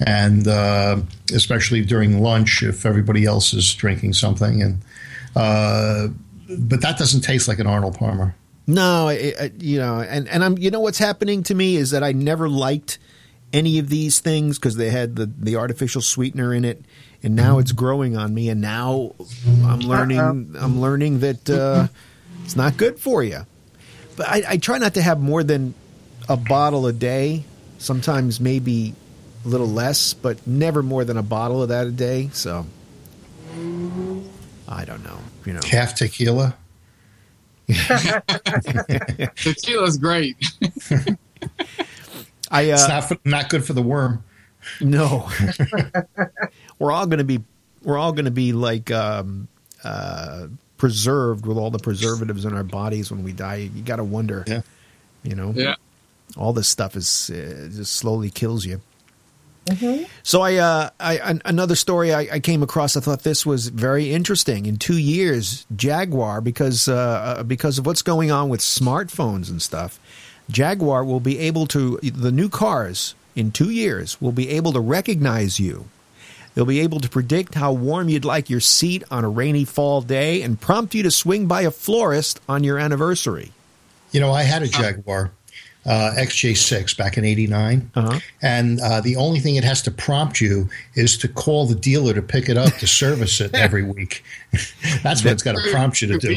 [0.04, 1.00] and uh,
[1.32, 4.62] especially during lunch if everybody else is drinking something.
[4.62, 4.82] And
[5.36, 6.08] uh,
[6.48, 8.34] but that doesn't taste like an Arnold Palmer.
[8.66, 11.92] No, I, I, you know, and and I'm you know what's happening to me is
[11.92, 12.98] that I never liked
[13.52, 16.82] any of these things because they had the the artificial sweetener in it,
[17.22, 19.14] and now it's growing on me, and now
[19.64, 21.88] I'm learning I'm learning that uh,
[22.44, 23.46] it's not good for you.
[24.16, 25.74] But I, I try not to have more than
[26.28, 27.44] a bottle a day.
[27.78, 28.94] Sometimes maybe
[29.44, 32.30] a little less, but never more than a bottle of that a day.
[32.32, 32.66] So
[34.68, 35.60] I don't know, you know.
[35.64, 36.56] Half tequila.
[39.36, 40.36] Tequila's great.
[42.50, 44.24] I uh, It's not for, not good for the worm.
[44.80, 45.28] No,
[46.78, 47.40] we're all going to be
[47.82, 49.48] we're all going to be like um,
[49.84, 53.70] uh, preserved with all the preservatives in our bodies when we die.
[53.74, 54.62] You got to wonder, Yeah.
[55.22, 55.74] you know, Yeah.
[56.36, 58.80] all this stuff is uh, just slowly kills you.
[60.22, 62.96] So I, uh, I an- another story I, I came across.
[62.96, 64.64] I thought this was very interesting.
[64.64, 66.94] In two years, Jaguar, because uh,
[67.38, 70.00] uh, because of what's going on with smartphones and stuff,
[70.50, 74.80] Jaguar will be able to the new cars in two years will be able to
[74.80, 75.86] recognize you.
[76.54, 80.00] They'll be able to predict how warm you'd like your seat on a rainy fall
[80.00, 83.52] day and prompt you to swing by a florist on your anniversary.
[84.10, 85.30] You know, I had a Jaguar
[85.88, 88.20] uh, XJ6 back in '89, Uh-huh.
[88.42, 92.12] and uh, the only thing it has to prompt you is to call the dealer
[92.12, 94.22] to pick it up to service it every week.
[95.02, 96.36] That's what it's got to prompt you to do.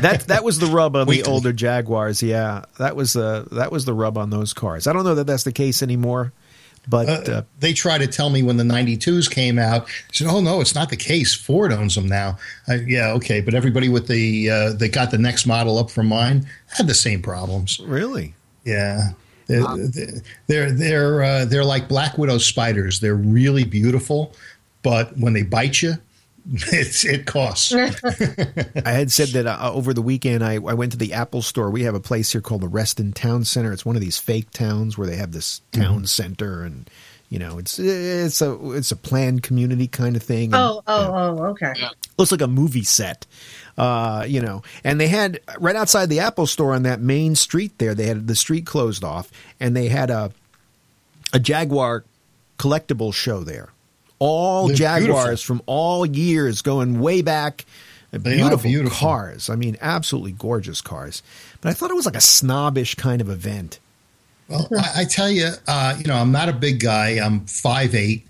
[0.00, 2.22] that that was the rub on the older Jaguars.
[2.22, 4.86] Yeah, that was the that was the rub on those cars.
[4.88, 6.32] I don't know that that's the case anymore,
[6.88, 9.82] but uh, They try to tell me when the 92s came out.
[9.86, 11.32] I said, "Oh no, it's not the case.
[11.34, 15.46] Ford owns them now." Yeah, okay, but everybody with the uh, that got the next
[15.46, 17.78] model up from mine had the same problems.
[17.80, 18.34] really,
[18.64, 19.10] Yeah.
[19.46, 19.62] They're
[20.46, 23.00] they're they're, uh, they're like black widow spiders.
[23.00, 24.32] They're really beautiful,
[24.82, 25.94] but when they bite you,
[26.52, 27.74] it's it costs.
[27.74, 31.70] I had said that uh, over the weekend I, I went to the Apple store.
[31.70, 33.70] We have a place here called the Reston Town Center.
[33.72, 36.88] It's one of these fake towns where they have this town center, and
[37.28, 40.44] you know it's it's a it's a planned community kind of thing.
[40.44, 41.74] and- Oh, oh, oh, okay.
[41.76, 41.90] Yeah.
[42.16, 43.26] looks like a movie set.
[43.76, 47.76] Uh, you know, and they had right outside the Apple store on that main street
[47.78, 50.30] there, they had the street closed off and they had a
[51.32, 52.04] a Jaguar
[52.58, 53.70] collectible show there.
[54.20, 55.56] All They're Jaguars beautiful.
[55.56, 57.64] from all years going way back.
[58.12, 58.96] Beautiful, beautiful.
[58.96, 59.50] cars.
[59.50, 61.22] I mean, absolutely gorgeous cars.
[61.60, 63.80] But I thought it was like a snobbish kind of event.
[64.46, 67.18] Well, I, I tell you, uh, you know, I'm not a big guy.
[67.18, 68.22] I'm 5'8".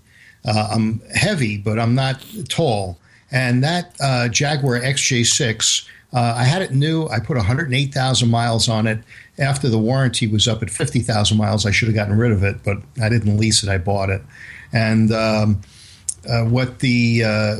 [0.43, 2.97] Uh, I'm heavy, but I'm not tall.
[3.31, 7.07] And that uh, Jaguar XJ6, uh, I had it new.
[7.07, 8.99] I put 108,000 miles on it.
[9.37, 12.63] After the warranty was up at 50,000 miles, I should have gotten rid of it,
[12.63, 13.69] but I didn't lease it.
[13.69, 14.21] I bought it.
[14.71, 15.61] And um,
[16.29, 17.55] uh, what the uh,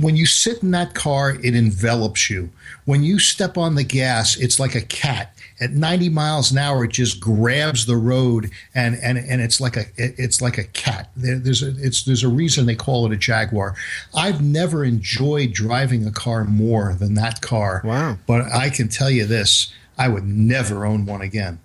[0.00, 2.50] when you sit in that car, it envelops you.
[2.84, 5.34] When you step on the gas, it's like a cat.
[5.62, 9.76] At 90 miles an hour, it just grabs the road, and and, and it's like
[9.76, 11.10] a it's like a cat.
[11.16, 13.76] There, there's a it's there's a reason they call it a Jaguar.
[14.14, 17.82] I've never enjoyed driving a car more than that car.
[17.84, 18.18] Wow.
[18.26, 21.60] But I can tell you this: I would never own one again.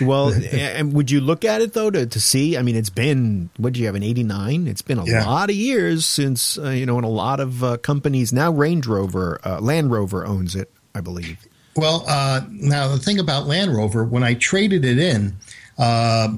[0.00, 2.56] Well, and would you look at it though to, to see?
[2.58, 4.66] I mean, it's been what do you have an eighty nine?
[4.66, 5.24] It's been a Yeah.
[5.26, 8.50] lot of years since uh, you know, and a lot of uh, companies now.
[8.52, 11.47] Range Rover, uh, Land Rover owns it, I believe.
[11.78, 15.36] Well, uh, now the thing about Land Rover, when I traded it in,
[15.78, 16.34] uh,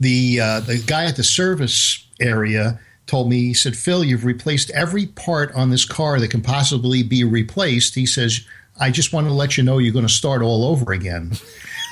[0.00, 4.70] the uh, the guy at the service area told me he said, "Phil, you've replaced
[4.70, 8.44] every part on this car that can possibly be replaced." He says,
[8.80, 11.30] I just want to let you know you're going to start all over again.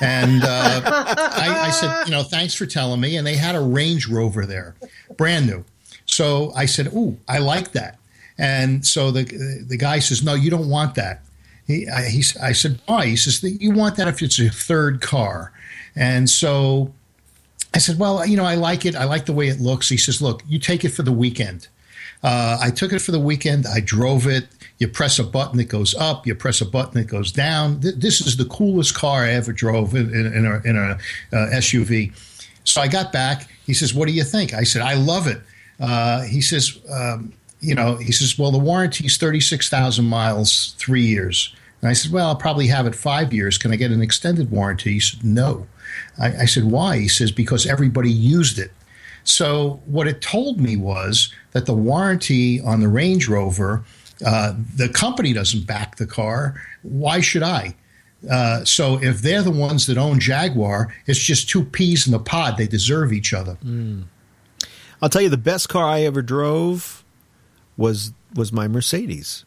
[0.01, 3.15] And uh, I, I, said, you know, thanks for telling me.
[3.15, 4.75] And they had a Range Rover there,
[5.15, 5.63] brand new.
[6.05, 7.99] So I said, ooh, I like that.
[8.37, 9.23] And so the
[9.65, 11.21] the guy says, no, you don't want that.
[11.67, 13.05] He, I, he, I said, why?
[13.05, 15.51] He says, you want that if it's a third car.
[15.95, 16.93] And so
[17.73, 18.95] I said, well, you know, I like it.
[18.95, 19.89] I like the way it looks.
[19.89, 21.67] He says, look, you take it for the weekend.
[22.23, 23.65] Uh, I took it for the weekend.
[23.65, 24.47] I drove it.
[24.77, 26.25] You press a button, it goes up.
[26.25, 27.81] You press a button, it goes down.
[27.81, 30.97] Th- this is the coolest car I ever drove in, in, in a, in a
[31.31, 32.13] uh, SUV.
[32.63, 33.47] So I got back.
[33.65, 35.41] He says, "What do you think?" I said, "I love it."
[35.79, 40.05] Uh, he says, um, "You know," he says, "Well, the warranty is thirty six thousand
[40.05, 43.57] miles, three years." And I said, "Well, I'll probably have it five years.
[43.57, 45.67] Can I get an extended warranty?" He said, "No."
[46.19, 48.71] I, I said, "Why?" He says, "Because everybody used it."
[49.23, 53.83] So what it told me was that the warranty on the Range Rover,
[54.25, 56.59] uh, the company doesn't back the car.
[56.81, 57.75] Why should I?
[58.29, 62.19] Uh, so if they're the ones that own Jaguar, it's just two peas in the
[62.19, 62.57] pod.
[62.57, 63.57] They deserve each other.
[63.63, 64.03] Mm.
[65.01, 67.00] I'll tell you, the best car I ever drove
[67.81, 69.43] was was my Mercedes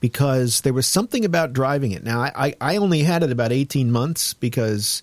[0.00, 2.02] because there was something about driving it.
[2.02, 5.02] Now I, I only had it about eighteen months because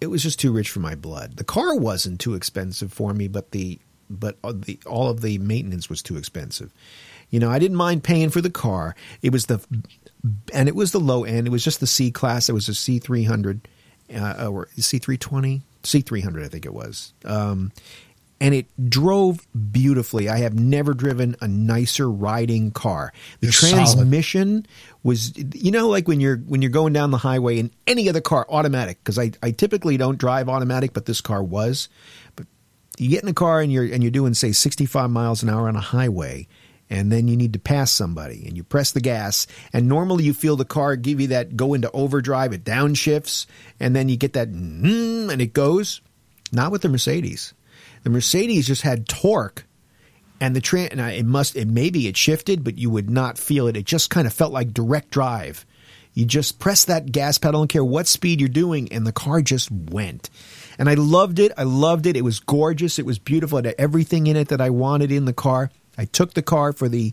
[0.00, 1.36] it was just too rich for my blood.
[1.36, 5.88] The car wasn't too expensive for me, but the but the all of the maintenance
[5.88, 6.72] was too expensive.
[7.30, 8.94] You know, I didn't mind paying for the car.
[9.22, 9.58] It was the
[10.52, 11.46] and it was the low end.
[11.46, 12.48] It was just the C class.
[12.48, 13.66] It was a C three hundred
[14.14, 17.12] uh, or C three twenty, C three hundred, I think it was.
[17.24, 17.72] Um,
[18.40, 20.28] and it drove beautifully.
[20.28, 23.12] I have never driven a nicer riding car.
[23.40, 24.68] The transmission solid.
[25.02, 28.20] was, you know, like when you're when you're going down the highway in any other
[28.20, 28.98] car, automatic.
[28.98, 31.88] Because I, I typically don't drive automatic, but this car was.
[32.34, 32.46] But
[32.98, 35.68] you get in a car and you're and you're doing say 65 miles an hour
[35.68, 36.46] on a highway,
[36.90, 40.34] and then you need to pass somebody, and you press the gas, and normally you
[40.34, 43.46] feel the car give you that go into overdrive, it downshifts,
[43.80, 46.02] and then you get that mm, and it goes.
[46.52, 47.54] Not with the Mercedes.
[48.06, 49.64] The Mercedes just had torque,
[50.40, 50.90] and the train.
[50.92, 51.56] And it must.
[51.56, 53.76] It maybe it shifted, but you would not feel it.
[53.76, 55.66] It just kind of felt like direct drive.
[56.14, 59.42] You just press that gas pedal and care what speed you're doing, and the car
[59.42, 60.30] just went.
[60.78, 61.50] And I loved it.
[61.58, 62.16] I loved it.
[62.16, 63.00] It was gorgeous.
[63.00, 63.58] It was beautiful.
[63.58, 65.72] It had everything in it that I wanted in the car.
[65.98, 67.12] I took the car for the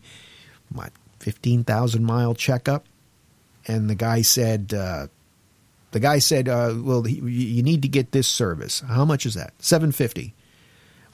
[0.72, 2.86] what fifteen thousand mile checkup,
[3.68, 4.76] and the guy said.
[4.76, 5.08] Uh,
[5.90, 8.82] the guy said, uh, "Well, you need to get this service.
[8.82, 9.56] How much is that?
[9.58, 10.36] Seven fifty.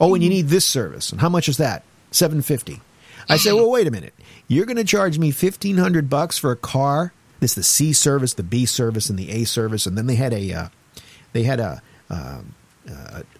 [0.00, 1.12] Oh, and you need this service.
[1.12, 1.82] And how much is that?
[2.10, 2.80] 750.
[3.28, 4.14] I say, "Well, wait a minute.
[4.48, 7.12] You're going to charge me 1500 bucks for a car.
[7.38, 10.32] This the C service, the B service and the A service and then they had
[10.32, 10.68] a uh,
[11.32, 12.54] they had a um,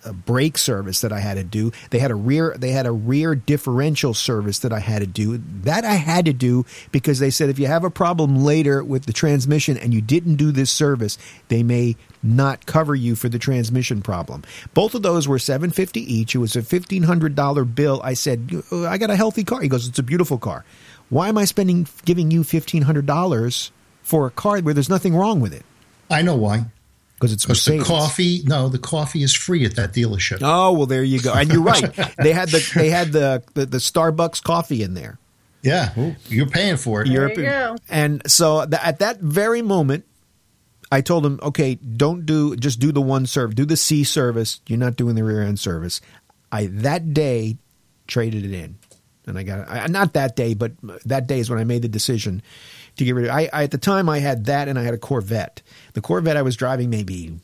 [0.05, 1.73] a brake service that I had to do.
[1.91, 5.39] They had a rear they had a rear differential service that I had to do.
[5.63, 9.07] That I had to do because they said if you have a problem later with
[9.07, 13.39] the transmission and you didn't do this service, they may not cover you for the
[13.39, 14.43] transmission problem.
[14.75, 16.35] Both of those were 750 each.
[16.35, 18.01] It was a $1500 bill.
[18.05, 20.65] I said, "I got a healthy car." He goes, "It's a beautiful car.
[21.09, 23.71] Why am I spending giving you $1500
[24.03, 25.65] for a car where there's nothing wrong with it?"
[26.11, 26.67] I know why
[27.21, 28.41] because it's because the coffee.
[28.47, 30.39] No, the coffee is free at that dealership.
[30.41, 31.35] Oh well, there you go.
[31.35, 31.95] And you're right.
[32.19, 35.19] they had the they had the, the, the Starbucks coffee in there.
[35.63, 37.09] Yeah, Ooh, you're paying for it.
[37.09, 37.77] There you go.
[37.91, 40.07] And so the, at that very moment,
[40.91, 44.61] I told him, okay, don't do just do the one service, do the C service.
[44.67, 46.01] You're not doing the rear end service.
[46.51, 47.59] I that day
[48.07, 48.79] traded it in,
[49.27, 49.91] and I got it.
[49.91, 50.73] Not that day, but
[51.05, 52.43] that day is when I made the decision
[53.01, 53.33] to get rid of.
[53.33, 55.63] I, I at the time I had that and I had a Corvette.
[55.95, 57.39] The Corvette I was driving maybe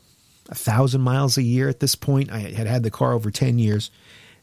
[0.49, 2.31] a thousand miles a year at this point.
[2.31, 3.91] I had had the car over ten years,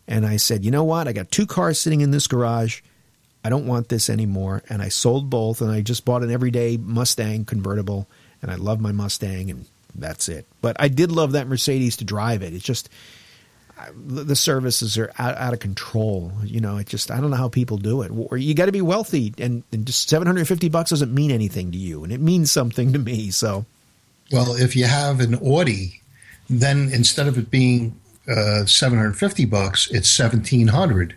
[0.06, 1.08] and I said, you know what?
[1.08, 2.82] I got two cars sitting in this garage.
[3.42, 6.76] I don't want this anymore, and I sold both, and I just bought an everyday
[6.76, 8.08] Mustang convertible,
[8.42, 10.46] and I love my Mustang, and that's it.
[10.60, 12.54] But I did love that Mercedes to drive it.
[12.54, 12.88] It's just
[13.94, 16.32] the services are out, out of control.
[16.44, 18.10] You know, it just I don't know how people do it.
[18.10, 21.30] Or you got to be wealthy, and, and just seven hundred fifty bucks doesn't mean
[21.30, 23.30] anything to you, and it means something to me.
[23.30, 23.64] So,
[24.32, 26.00] well, if you have an Audi,
[26.48, 31.14] then instead of it being uh, seven hundred fifty bucks, it's seventeen hundred.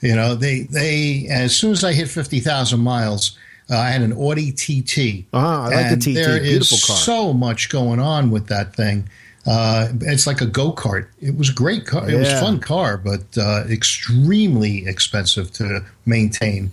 [0.00, 3.38] You know, they they as soon as I hit fifty thousand miles.
[3.68, 5.26] Uh, I had an Audi TT.
[5.32, 6.14] Ah, I like the TT.
[6.14, 6.96] There Beautiful is car.
[6.96, 9.08] so much going on with that thing.
[9.46, 11.06] Uh, it's like a go kart.
[11.20, 12.08] It was a great car.
[12.10, 16.72] It was a fun car, but uh, extremely expensive to maintain.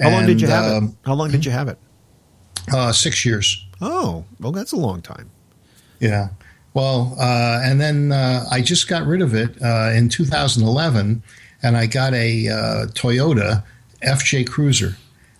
[0.00, 0.76] How long did you And, have it?
[0.76, 1.78] um, How long did you have it?
[2.72, 3.66] Uh, six years.
[3.80, 5.30] Oh, well, that's a long time.
[5.98, 6.28] Yeah.
[6.74, 11.22] Well, uh, and then uh, I just got rid of it uh, in 2011,
[11.62, 13.64] and I got a uh, Toyota
[14.02, 14.96] FJ Cruiser.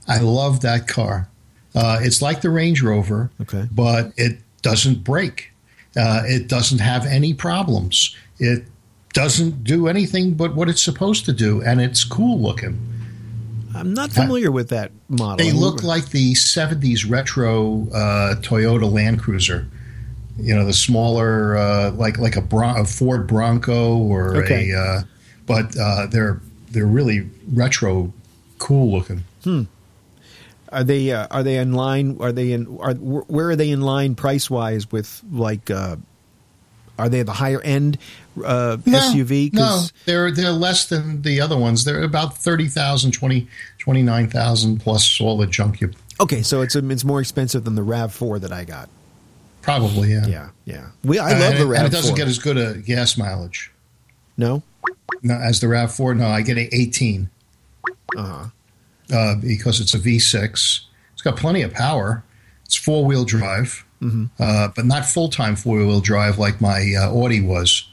[0.08, 1.28] I love that car.
[1.74, 3.66] Uh, it's like the Range Rover, Okay.
[3.72, 5.51] but it doesn't break.
[5.96, 8.16] Uh, it doesn't have any problems.
[8.38, 8.64] It
[9.12, 12.78] doesn't do anything but what it's supposed to do, and it's cool looking.
[13.74, 15.38] I'm not familiar with that model.
[15.44, 19.66] They look like the 70s retro uh, Toyota Land Cruiser.
[20.38, 24.70] You know, the smaller, uh, like like a, Bron- a Ford Bronco or Okay.
[24.70, 25.02] a, uh,
[25.46, 26.40] but uh, they're
[26.70, 28.12] they're really retro,
[28.58, 29.22] cool looking.
[30.72, 32.16] Are they uh, are they in line?
[32.20, 32.78] Are they in?
[32.80, 35.70] Are where are they in line price wise with like?
[35.70, 35.96] Uh,
[36.98, 37.98] are they the higher end
[38.44, 39.52] uh, SUV?
[39.52, 41.84] No, they're they're less than the other ones.
[41.84, 43.48] They're about 30,000, 20,
[43.78, 48.12] 29,000 plus all the junk you okay, so it's it's more expensive than the Rav
[48.12, 48.88] Four that I got.
[49.62, 50.26] probably yeah.
[50.26, 50.86] Yeah, yeah.
[51.02, 52.16] We I love the Rav and it doesn't 4.
[52.16, 53.70] get as good a gas mileage
[54.36, 54.62] no.
[55.22, 56.14] no, as the Rav Four.
[56.14, 57.28] No, I get a 18
[58.16, 58.44] Uh-huh.
[59.12, 60.80] Uh, because it's a V6.
[61.12, 62.22] It's got plenty of power.
[62.64, 63.84] It's four wheel drive,
[64.38, 67.88] uh, but not full time four wheel drive like my uh, Audi was.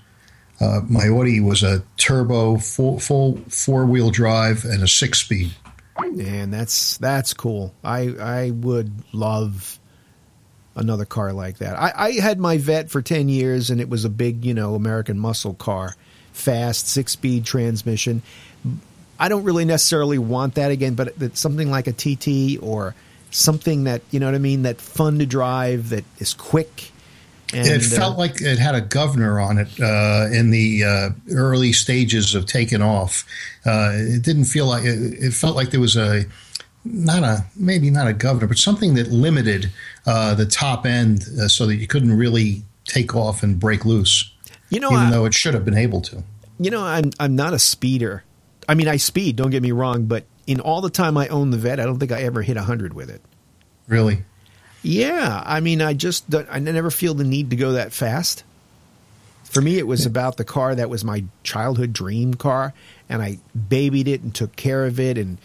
[0.62, 5.52] Uh, my Audi was a turbo full, full four wheel drive and a six speed.
[5.98, 7.74] And that's that's cool.
[7.84, 9.80] I I would love
[10.76, 11.78] another car like that.
[11.78, 14.76] I, I had my vet for ten years, and it was a big, you know,
[14.76, 15.96] American muscle car,
[16.32, 18.22] fast six speed transmission.
[19.20, 22.96] I don't really necessarily want that again, but something like a TT or
[23.32, 26.92] something that you know what I mean, that fun to drive, that is quick.
[27.52, 31.10] And, it felt uh, like it had a governor on it uh, in the uh,
[31.34, 33.26] early stages of taking off.
[33.66, 36.26] Uh, it didn't feel like it, it felt like there was a
[36.86, 39.72] not a maybe not a governor, but something that limited
[40.06, 44.32] uh, the top end uh, so that you couldn't really take off and break loose,
[44.70, 46.24] you know, even I, though it should have been able to.
[46.60, 48.24] You know, I'm I'm not a speeder.
[48.70, 49.36] I mean, I speed.
[49.36, 51.98] Don't get me wrong, but in all the time I own the vet, I don't
[51.98, 53.20] think I ever hit hundred with it.
[53.88, 54.24] Really,
[54.84, 58.44] Yeah, I mean, I just I never feel the need to go that fast.
[59.44, 62.76] For me, it was about the car that was my childhood dream car,
[63.10, 63.40] and I
[63.70, 65.40] babied it and took care of it, and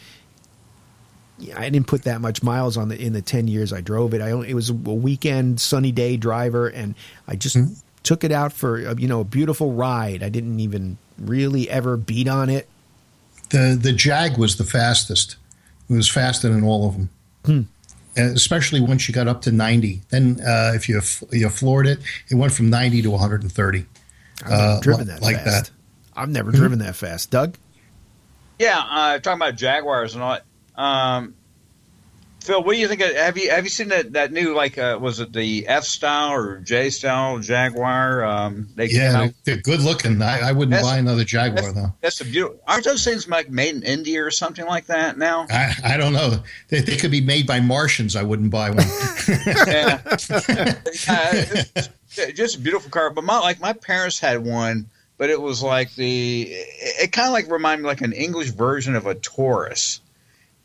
[1.56, 4.20] I didn't put that much miles on the in the ten years I drove it.
[4.20, 6.94] I only, it was a weekend sunny day driver, and
[7.26, 7.72] I just hmm.
[8.02, 10.22] took it out for a, you know a beautiful ride.
[10.22, 12.68] I didn't even really ever beat on it.
[13.54, 15.36] The the Jag was the fastest.
[15.88, 17.08] It was faster than all of them.
[17.44, 17.60] Hmm.
[18.16, 20.00] Especially once you got up to 90.
[20.10, 21.00] Then uh, if you
[21.32, 21.98] you floored it,
[22.30, 23.86] it went from 90 to 130.
[24.44, 25.46] I've never Uh, driven that like fast.
[25.66, 25.70] that.
[26.16, 27.30] I've never driven that fast.
[27.30, 27.56] Doug,
[28.58, 30.80] Yeah, uh, talking about Jaguars and all that.
[30.80, 31.34] Um,
[32.44, 33.00] Phil, what do you think?
[33.00, 35.84] Of, have you have you seen that that new like uh, was it the F
[35.84, 38.22] style or J style Jaguar?
[38.22, 40.20] Um, they Yeah, they're good looking.
[40.20, 41.92] I, I wouldn't That's- buy another Jaguar though.
[42.02, 42.60] That's a beautiful.
[42.68, 45.46] Aren't those things like made in India or something like that now?
[45.48, 46.42] I, I don't know.
[46.68, 48.14] They, they could be made by Martians.
[48.14, 48.86] I wouldn't buy one.
[49.66, 50.02] yeah.
[51.08, 51.54] Uh,
[52.34, 53.10] just a beautiful car.
[53.10, 54.86] But my like my parents had one,
[55.18, 58.50] but it was like the it, it kind of like reminded me like an English
[58.50, 60.00] version of a Taurus,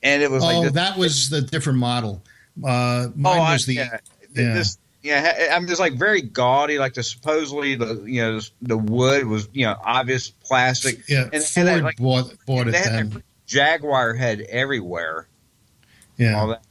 [0.04, 2.22] and it was like oh, this- that was the different model.
[2.64, 3.98] Uh, oh, mine I, was the yeah.
[4.36, 4.54] yeah.
[4.54, 9.26] This, yeah, I'm just like very gaudy, like the supposedly the you know the wood
[9.26, 11.08] was you know obvious plastic.
[11.08, 11.30] yeah.
[11.32, 13.24] and- Ford they, like, bought bought it then.
[13.46, 15.28] Jaguar head everywhere.
[16.20, 16.62] All Yeah, that.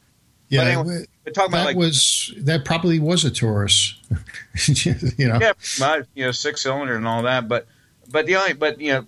[0.49, 0.61] yeah.
[0.61, 3.95] but anyway, We're talking that about like was that probably was a Taurus.
[4.67, 4.95] you
[5.29, 7.49] know, yeah, my, you know, six cylinder and all that.
[7.49, 7.67] But
[8.11, 9.07] but the only but you know,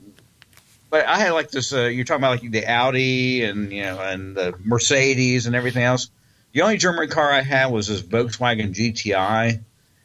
[0.90, 1.72] but I had like this.
[1.72, 5.84] Uh, you're talking about like the Audi and you know and the Mercedes and everything
[5.84, 6.10] else.
[6.52, 9.60] The only German car I had was this Volkswagen GTI.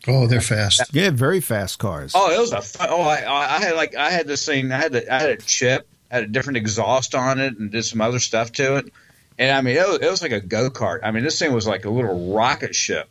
[0.08, 0.94] oh, they're fast.
[0.94, 2.12] yeah, very fast cars.
[2.16, 3.18] Oh, it was a fu- oh I
[3.56, 4.72] I had like I had this thing.
[4.72, 7.84] I had the, I had a chip, had a different exhaust on it, and did
[7.84, 8.94] some other stuff to it.
[9.38, 11.00] And I mean, it was, it was like a go kart.
[11.04, 13.10] I mean, this thing was like a little rocket ship.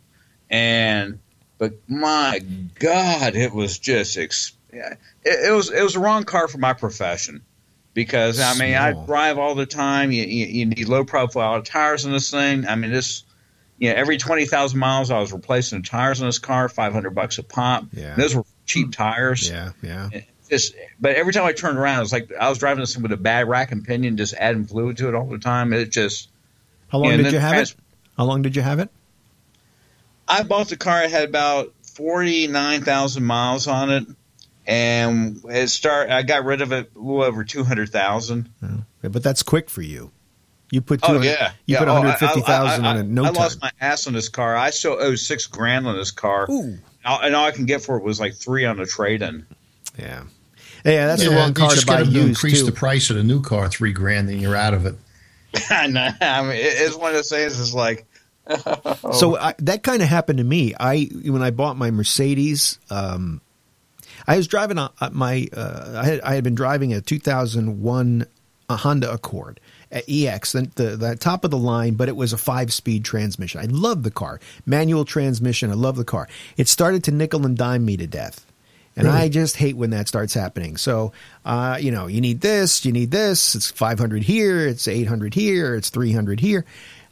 [0.49, 1.19] And
[1.59, 2.41] but my
[2.79, 4.95] God, it was just ex- yeah,
[5.25, 7.43] it, it was it was the wrong car for my profession
[7.95, 10.13] because I mean I drive all the time.
[10.13, 12.67] You, you, you need low profile tires in this thing.
[12.67, 13.25] I mean this.
[13.79, 16.93] You know, every twenty thousand miles, I was replacing the tires in this car, five
[16.93, 17.87] hundred bucks a pop.
[17.93, 18.15] Yeah.
[18.15, 19.49] those were cheap tires.
[19.49, 20.11] yeah, yeah.
[20.49, 23.03] Just, but every time I turned around, it was like I was driving this thing
[23.03, 25.73] with a bad rack and pinion, just adding fluid to it all the time.
[25.73, 26.29] It just.
[26.89, 27.77] How long Yeah, and did you have trans- it?
[28.17, 28.91] How long did you have it?
[30.29, 31.03] I bought the car.
[31.03, 34.07] It had about forty nine thousand miles on it,
[34.67, 36.11] and it start.
[36.11, 38.49] I got rid of it a little over two hundred thousand.
[39.03, 40.11] But that's quick for you.
[40.71, 41.79] You put Oh 200 yeah, you yeah.
[41.79, 43.35] put Oh, one hundred fifty thousand on I- it in no I time.
[43.35, 44.57] lost my ass on this car.
[44.57, 47.97] I still owe six grand on this car, Ooh, and all I can get for
[47.99, 49.47] it was like three on a trade in.
[49.99, 50.25] yeah,
[50.85, 51.07] yeah.
[51.07, 52.67] That's the Yeah, wrong you car to buy get them used increase too.
[52.67, 54.97] the price of the new car three grand, and you're out of it.
[55.71, 56.09] I know.
[56.21, 57.61] I mean, it's one of those things.
[57.61, 58.07] It's like,
[59.13, 60.75] So I, that kind of happened to me.
[60.81, 63.41] I when I bought my Mercedes, um,
[64.27, 68.27] I was driving a, my uh, I, had, I had been driving a 2001
[68.69, 69.61] a Honda Accord
[69.93, 73.05] at EX, the, the, the top of the line, but it was a five speed
[73.05, 73.61] transmission.
[73.61, 75.71] I love the car, manual transmission.
[75.71, 76.29] I love the car.
[76.57, 78.45] It started to nickel and dime me to death.
[78.97, 80.77] And I just hate when that starts happening.
[80.77, 81.13] So,
[81.45, 83.57] uh, you know, you need this, you need this.
[83.57, 86.65] It's 500 here, it's 800 here, it's 300 here.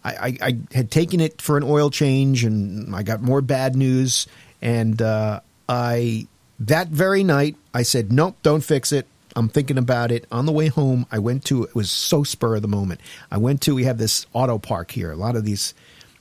[0.04, 3.74] I, I, I had taken it for an oil change and I got more bad
[3.74, 4.28] news.
[4.60, 6.28] And uh, I,
[6.68, 9.06] that very night, I said, nope, don't fix it.
[9.34, 10.26] I'm thinking about it.
[10.30, 13.00] On the way home, I went to, it was so spur of the moment.
[13.30, 15.74] I went to, we have this auto park here, a lot of these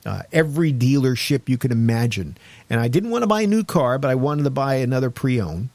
[0.06, 2.38] uh, every dealership you could imagine.
[2.70, 5.10] And I didn't want to buy a new car, but I wanted to buy another
[5.10, 5.70] pre-owned.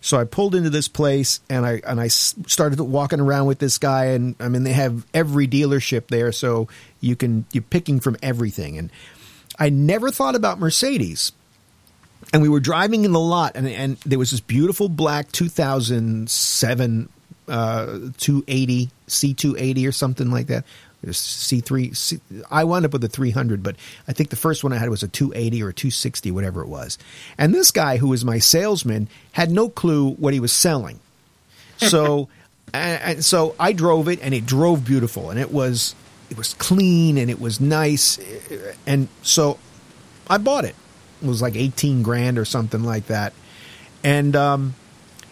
[0.00, 3.78] So I pulled into this place and I and I started walking around with this
[3.78, 6.68] guy and I mean they have every dealership there so
[7.00, 8.90] you can you're picking from everything and
[9.58, 11.32] I never thought about Mercedes.
[12.32, 17.08] And we were driving in the lot and and there was this beautiful black 2007
[17.48, 17.86] uh
[18.18, 20.64] 280 C280 or something like that.
[21.10, 21.96] C3.
[21.96, 22.20] C,
[22.50, 23.76] I wound up with a 300, but
[24.06, 26.68] I think the first one I had was a 280 or a 260, whatever it
[26.68, 26.98] was.
[27.38, 31.00] And this guy, who was my salesman, had no clue what he was selling.
[31.78, 32.28] So,
[32.74, 35.94] and, and so I drove it, and it drove beautiful, and it was
[36.30, 38.18] it was clean and it was nice,
[38.86, 39.58] and so
[40.28, 40.74] I bought it.
[41.22, 43.32] It was like 18 grand or something like that,
[44.02, 44.74] and um,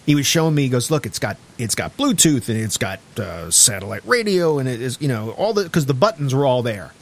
[0.06, 0.62] he was showing me.
[0.62, 4.68] He goes, "Look, it's got it's got Bluetooth and it's got uh, satellite radio and
[4.68, 6.92] it is you know all the because the buttons were all there."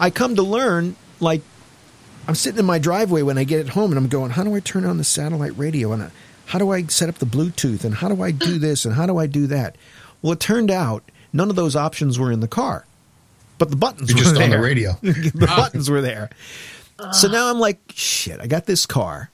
[0.00, 1.42] I come to learn, like,
[2.28, 4.54] I'm sitting in my driveway when I get it home and I'm going, "How do
[4.54, 6.10] I turn on the satellite radio and uh,
[6.46, 9.06] how do I set up the Bluetooth and how do I do this and how
[9.06, 9.76] do I do that?"
[10.22, 12.84] Well, it turned out none of those options were in the car,
[13.56, 14.44] but the buttons You're were just there.
[14.44, 14.92] on the radio.
[15.02, 16.30] the buttons were there.
[17.12, 19.30] So now I'm like, shit, I got this car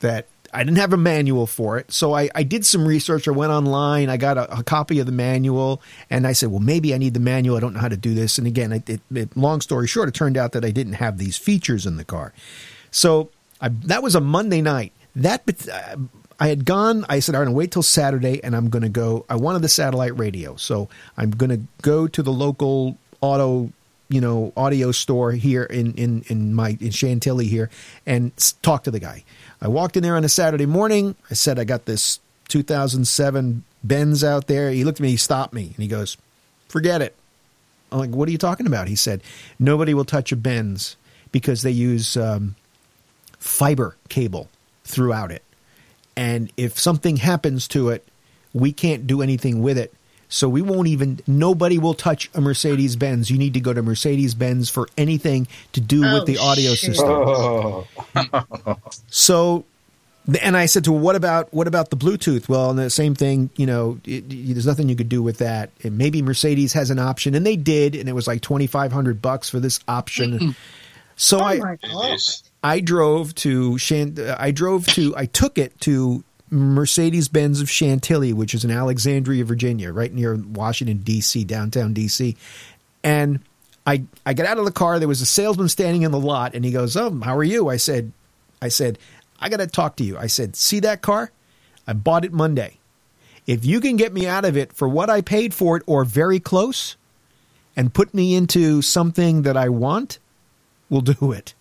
[0.00, 1.92] that I didn't have a manual for it.
[1.92, 3.26] So I, I did some research.
[3.26, 4.10] I went online.
[4.10, 7.14] I got a, a copy of the manual and I said, well, maybe I need
[7.14, 7.56] the manual.
[7.56, 8.36] I don't know how to do this.
[8.38, 11.18] And again, it, it, it, long story short, it turned out that I didn't have
[11.18, 12.34] these features in the car.
[12.90, 14.92] So I, that was a Monday night.
[15.16, 15.96] That uh,
[16.38, 17.06] I had gone.
[17.08, 19.24] I said, I'm going to wait till Saturday and I'm going to go.
[19.30, 20.56] I wanted the satellite radio.
[20.56, 23.70] So I'm going to go to the local auto
[24.12, 27.70] you know audio store here in in in my in Chantilly here
[28.04, 28.32] and
[28.62, 29.24] talk to the guy.
[29.60, 31.16] I walked in there on a Saturday morning.
[31.30, 34.70] I said I got this 2007 Benz out there.
[34.70, 36.18] He looked at me, he stopped me, and he goes,
[36.68, 37.16] "Forget it."
[37.90, 39.22] I'm like, "What are you talking about?" He said,
[39.58, 40.96] "Nobody will touch a Benz
[41.32, 42.54] because they use um,
[43.38, 44.50] fiber cable
[44.84, 45.42] throughout it,
[46.16, 48.06] and if something happens to it,
[48.52, 49.94] we can't do anything with it."
[50.34, 53.30] So we won't even, nobody will touch a Mercedes Benz.
[53.30, 56.74] You need to go to Mercedes Benz for anything to do Oh, with the audio
[56.74, 56.96] shit.
[56.96, 57.06] system.
[57.10, 57.86] Oh.
[59.08, 59.64] So,
[60.40, 63.14] and I said to her, "What about what about the Bluetooth?" Well, and the same
[63.14, 63.50] thing.
[63.56, 65.70] You know, it, it- there's nothing you could do with that.
[65.82, 68.92] And maybe Mercedes has an option, and they did, and it was like twenty five
[68.92, 70.54] hundred bucks for this option.
[71.16, 71.76] So Oh I.
[72.64, 76.22] I drove to Shan- uh, I drove to I took it to
[76.52, 82.36] Mercedes Benz of Chantilly, which is in Alexandria, Virginia, right near Washington D.C., downtown D.C.
[83.02, 83.40] And
[83.86, 84.98] I I got out of the car.
[84.98, 87.68] There was a salesman standing in the lot, and he goes, "Oh, how are you?"
[87.68, 88.12] I said,
[88.60, 88.98] "I said
[89.40, 91.32] I got to talk to you." I said, "See that car?
[91.86, 92.78] I bought it Monday.
[93.46, 96.04] If you can get me out of it for what I paid for it, or
[96.04, 96.96] very close,
[97.74, 100.18] and put me into something that I want,
[100.90, 101.54] we'll do it."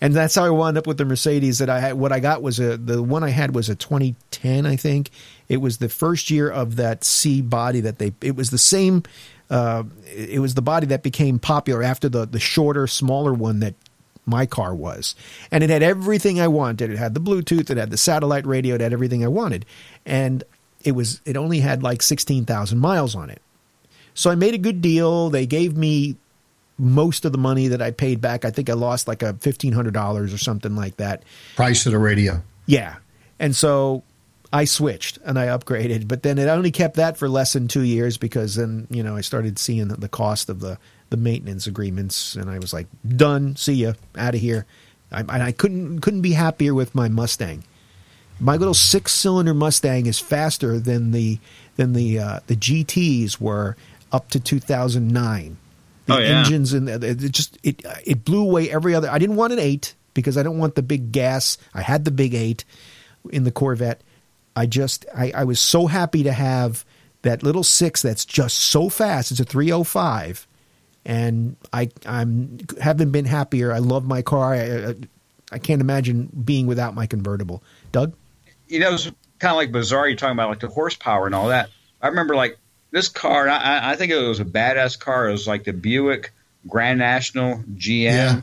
[0.00, 1.94] And that's how I wound up with the Mercedes that I had.
[1.94, 5.10] What I got was a the one I had was a 2010, I think.
[5.48, 8.12] It was the first year of that C body that they.
[8.20, 9.02] It was the same.
[9.48, 13.74] Uh, it was the body that became popular after the the shorter, smaller one that
[14.26, 15.14] my car was,
[15.50, 16.90] and it had everything I wanted.
[16.90, 19.64] It had the Bluetooth, it had the satellite radio, it had everything I wanted,
[20.04, 20.42] and
[20.82, 21.20] it was.
[21.24, 23.40] It only had like sixteen thousand miles on it.
[24.14, 25.30] So I made a good deal.
[25.30, 26.16] They gave me
[26.78, 28.44] most of the money that I paid back.
[28.44, 31.22] I think I lost like a fifteen hundred dollars or something like that.
[31.56, 32.42] Price of the radio.
[32.66, 32.96] Yeah,
[33.38, 34.02] and so
[34.52, 37.82] I switched and I upgraded, but then it only kept that for less than two
[37.82, 40.78] years because then you know I started seeing the cost of the
[41.10, 43.56] the maintenance agreements, and I was like, done.
[43.56, 44.66] See ya, out of here.
[45.12, 47.64] I, and I couldn't couldn't be happier with my Mustang.
[48.38, 51.38] My little six cylinder Mustang is faster than the
[51.76, 53.76] than the uh, the GTS were
[54.12, 55.56] up to 2009.
[56.06, 56.40] The Oh, yeah.
[56.40, 59.10] engines and it just it it blew away every other.
[59.10, 61.58] I didn't want an eight because I don't want the big gas.
[61.74, 62.64] I had the big eight
[63.30, 64.00] in the Corvette.
[64.54, 66.84] I just I, I was so happy to have
[67.22, 69.30] that little six that's just so fast.
[69.32, 70.46] It's a 305
[71.04, 73.72] and I I'm haven't been happier.
[73.72, 74.54] I love my car.
[74.54, 74.94] I, I,
[75.52, 77.62] I can't imagine being without my convertible.
[77.92, 78.14] Doug,
[78.68, 79.04] you know, it's
[79.38, 80.08] kind of like bizarre.
[80.08, 81.68] You're talking about like the horsepower and all that.
[82.00, 82.58] I remember like
[82.90, 83.48] this car.
[83.48, 85.28] I, I think it was a badass car.
[85.28, 86.32] It was like the Buick
[86.66, 88.02] Grand National GM.
[88.04, 88.40] Yeah.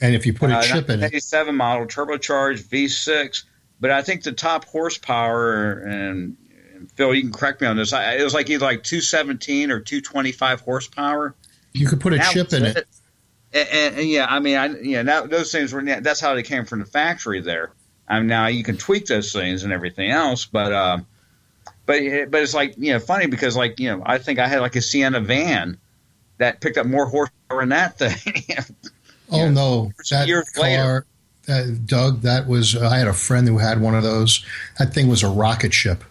[0.00, 3.44] And if you put a uh, chip in it, 87 model turbocharged V6.
[3.80, 6.36] But I think the top horsepower and,
[6.74, 7.92] and Phil, you can correct me on this.
[7.92, 11.34] I, it was like either like 217 or 225 horsepower.
[11.72, 12.76] You could put a chip in it.
[12.76, 12.86] it.
[13.52, 16.42] And, and, and, yeah, I mean, I yeah, that, those things were that's how they
[16.42, 17.72] came from the factory there.
[18.08, 20.98] I mean, now you can tweak those things and everything else, but uh,
[21.86, 24.60] but but it's like you know funny because like you know I think I had
[24.60, 25.78] like a Sienna van
[26.38, 28.42] that picked up more horsepower than that thing.
[29.30, 31.06] oh know, no, that years car, later.
[31.48, 34.44] Uh, Doug, that was uh, I had a friend who had one of those.
[34.78, 36.02] That thing was a rocket ship.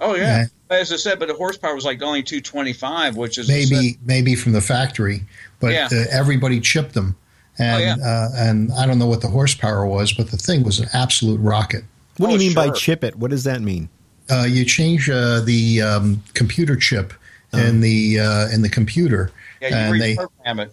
[0.00, 0.46] Oh yeah.
[0.70, 0.76] yeah.
[0.76, 4.52] As I said, but the horsepower was like only 225, which is maybe maybe from
[4.52, 5.22] the factory,
[5.60, 5.88] but yeah.
[5.90, 7.16] uh, everybody chipped them,
[7.58, 7.96] and oh, yeah.
[8.06, 11.40] uh, and I don't know what the horsepower was, but the thing was an absolute
[11.40, 11.84] rocket.
[12.16, 12.66] What do you oh, mean sure.
[12.66, 13.16] by chip it?
[13.16, 13.88] What does that mean?
[14.32, 17.12] Uh, you change uh, the um, computer chip
[17.52, 17.64] uh-huh.
[17.64, 19.30] in the uh, in the computer.
[19.60, 20.72] Yeah, you and reprogram they, it.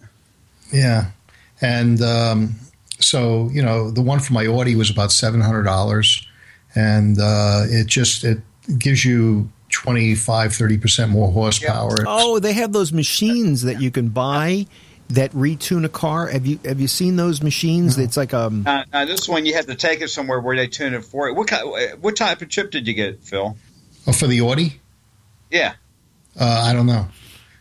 [0.72, 1.12] Yeah,
[1.62, 2.56] and um,
[3.00, 6.26] so you know the one for my Audi was about seven hundred dollars,
[6.76, 8.40] and uh, it just it
[8.78, 11.96] gives you 25 30 percent more horsepower.
[12.00, 12.06] Yeah.
[12.08, 14.68] Oh, they have those machines that you can buy
[15.10, 16.28] that retune a car.
[16.28, 17.98] Have you have you seen those machines?
[17.98, 18.04] No.
[18.04, 18.64] It's like um.
[18.66, 21.28] Uh, uh, this one you have to take it somewhere where they tune it for
[21.28, 21.34] it.
[21.34, 23.58] What kind, what type of chip did you get, Phil?
[24.08, 24.80] Oh, for the Audi.
[25.50, 25.74] Yeah.
[26.40, 27.08] Uh, I don't know.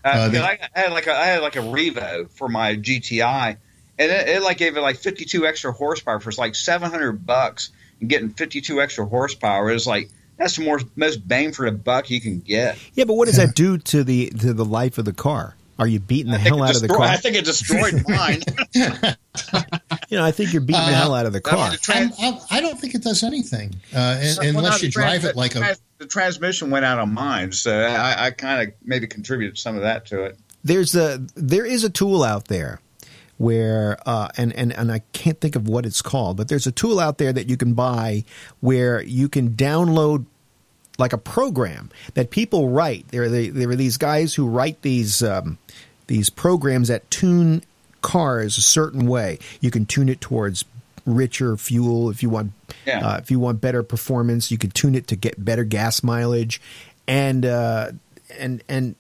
[0.05, 3.57] Uh, uh they, I had like a I had like a Revo for my GTI,
[3.99, 7.71] and it, it, like gave it like 52 extra horsepower for like 700 bucks.
[8.01, 12.11] And getting 52 extra horsepower is like that's the more most bang for the buck
[12.11, 12.79] you can get.
[12.95, 15.57] Yeah, but what does that do to the to the life of the car?
[15.79, 17.07] Are you beating the hell out destroy, of the car?
[17.07, 18.43] I think it destroyed mine.
[20.09, 21.71] you know, I think you're beating uh, the hell out of the car.
[21.77, 25.55] Trans- I, I, don't think it does anything uh, so, unless you drive it like
[25.55, 25.77] a.
[25.99, 29.83] The transmission went out on mine, so I, I kind of maybe contributed some of
[29.83, 30.39] that to it.
[30.65, 32.81] There's a there is a tool out there
[33.37, 36.73] where uh, and, and and I can't think of what it's called, but there's a
[36.73, 38.25] tool out there that you can buy
[38.61, 40.27] where you can download
[40.99, 43.09] like a program that people write.
[43.09, 45.59] There are, the, there are these guys who write these um,
[46.09, 47.63] these programs that tune
[48.03, 49.39] cars a certain way.
[49.61, 50.65] You can tune it towards
[51.07, 52.53] richer fuel if you want
[52.87, 53.07] yeah.
[53.07, 54.51] uh, if you want better performance.
[54.51, 56.61] You can tune it to get better gas mileage,
[57.07, 57.93] and uh,
[58.39, 58.95] and and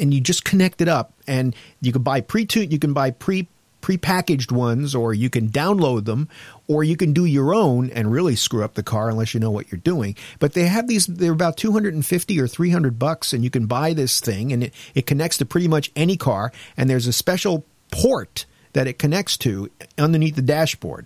[0.00, 2.70] and you just connect it up, and you can buy pre tune.
[2.70, 3.48] You can buy pre
[3.84, 6.26] prepackaged ones, or you can download them,
[6.66, 9.50] or you can do your own and really screw up the car unless you know
[9.50, 10.16] what you're doing.
[10.38, 14.20] But they have these, they're about 250 or 300 bucks, and you can buy this
[14.20, 18.46] thing, and it, it connects to pretty much any car, and there's a special port
[18.72, 21.04] that it connects to underneath the dashboard.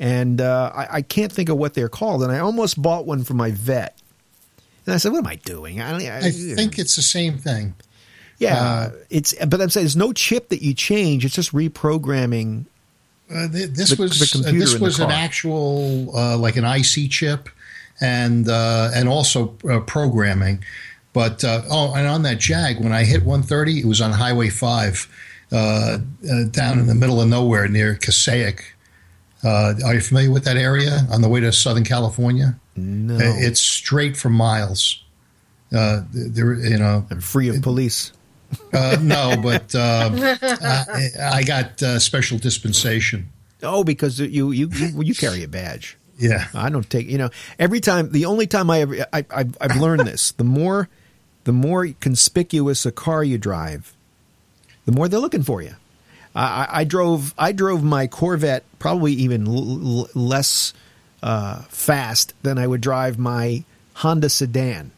[0.00, 3.22] And uh, I, I, can't think of what they're called, and I almost bought one
[3.22, 3.96] for my vet.
[4.84, 7.74] And I said, "What am I doing?" I, I, I think it's the same thing.
[8.38, 11.24] Yeah, uh, it's but I'm saying there's no chip that you change.
[11.24, 12.66] It's just reprogramming.
[13.30, 17.48] Uh, this the, was the uh, this was an actual uh, like an IC chip,
[18.00, 20.64] and uh, and also uh, programming.
[21.12, 25.08] But oh, and on that Jag, when I hit 130, it was on Highway Five,
[25.50, 28.76] down in the middle of nowhere near Passaic.
[29.42, 32.54] are you familiar with that area on the way to Southern California?
[32.76, 35.02] No, it's straight for miles.
[35.74, 38.12] Uh, there, you know, I'm free of police.
[38.72, 43.30] Uh, no, but uh, I, I, got uh, special dispensation.
[43.62, 45.96] Oh, because you, you you you carry a badge.
[46.18, 47.08] Yeah, I don't take.
[47.08, 50.32] You know, every time the only time I ever I, I've, I've learned this.
[50.32, 50.88] The more
[51.44, 53.94] the more conspicuous a car you drive,
[54.86, 55.74] the more they're looking for you.
[56.34, 60.72] I, I drove I drove my Corvette probably even l- l- less
[61.22, 64.92] uh, fast than I would drive my Honda sedan.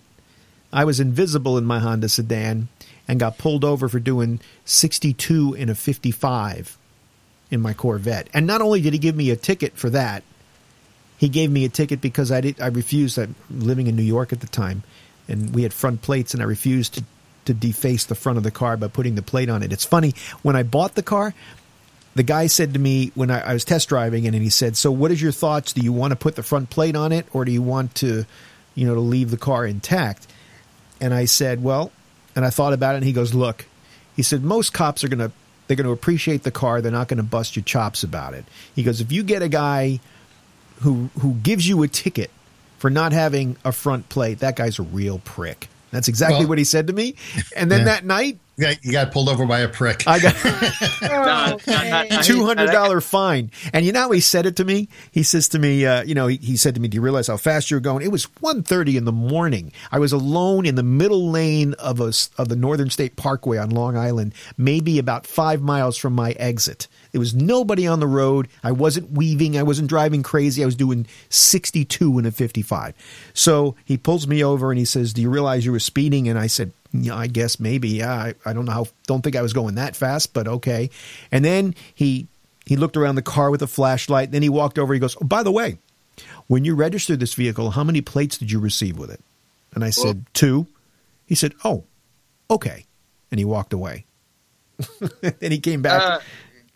[0.73, 2.69] I was invisible in my Honda sedan
[3.11, 6.79] and got pulled over for doing 62 in a 55
[7.51, 8.29] in my Corvette.
[8.33, 10.23] And not only did he give me a ticket for that,
[11.19, 13.19] he gave me a ticket because I did I refused.
[13.19, 14.85] I'm living in New York at the time,
[15.27, 17.05] and we had front plates, and I refused to
[17.47, 19.73] to deface the front of the car by putting the plate on it.
[19.73, 21.35] It's funny when I bought the car.
[22.15, 24.77] The guy said to me when I, I was test driving, it, and he said,
[24.77, 25.73] "So, what is your thoughts?
[25.73, 28.25] Do you want to put the front plate on it, or do you want to,
[28.77, 30.29] you know, to leave the car intact?"
[31.01, 31.91] And I said, "Well,
[32.41, 33.67] and I thought about it, and he goes, "Look,"
[34.17, 35.31] he said, "most cops are going to
[35.67, 36.81] they're to appreciate the car.
[36.81, 39.49] They're not going to bust your chops about it." He goes, "If you get a
[39.49, 40.01] guy
[40.81, 42.31] who who gives you a ticket
[42.79, 46.59] for not having a front plate, that guy's a real prick." That's exactly well, what
[46.59, 47.15] he said to me.
[47.55, 47.85] And then yeah.
[47.85, 50.05] that night, Yeah, you got pulled over by a prick.
[50.07, 50.37] I got
[51.03, 53.51] Oh, no, no, two hundred dollar fine.
[53.73, 54.89] And you know how he said it to me?
[55.11, 57.27] He says to me, uh, you know, he, he said to me, "Do you realize
[57.29, 59.73] how fast you're going?" It was 1.30 in the morning.
[59.91, 63.57] I was alone in the middle lane of a s- of the Northern State Parkway
[63.59, 66.87] on Long Island, maybe about five miles from my exit.
[67.13, 68.49] There was nobody on the road.
[68.63, 69.59] I wasn't weaving.
[69.59, 70.63] I wasn't driving crazy.
[70.63, 72.95] I was doing 62 in a 55.
[73.35, 76.39] So he pulls me over and he says, "Do you realize you were speeding?" And
[76.39, 77.89] I said, yeah, I guess maybe.
[77.89, 78.87] Yeah, I, I don't know how.
[79.07, 80.91] Don't think I was going that fast, but okay.
[81.31, 82.27] And then he
[82.67, 84.33] he looked around the car with a flashlight.
[84.33, 84.93] Then he walked over.
[84.93, 85.79] He goes, "Oh, by the way,
[86.49, 89.21] when you registered this vehicle, how many plates did you receive with it?"
[89.75, 90.67] And I said, two.
[91.27, 91.85] He said, "Oh,
[92.51, 92.87] okay,"
[93.31, 94.05] and he walked away.
[95.21, 96.03] then he came back.
[96.03, 96.19] Uh,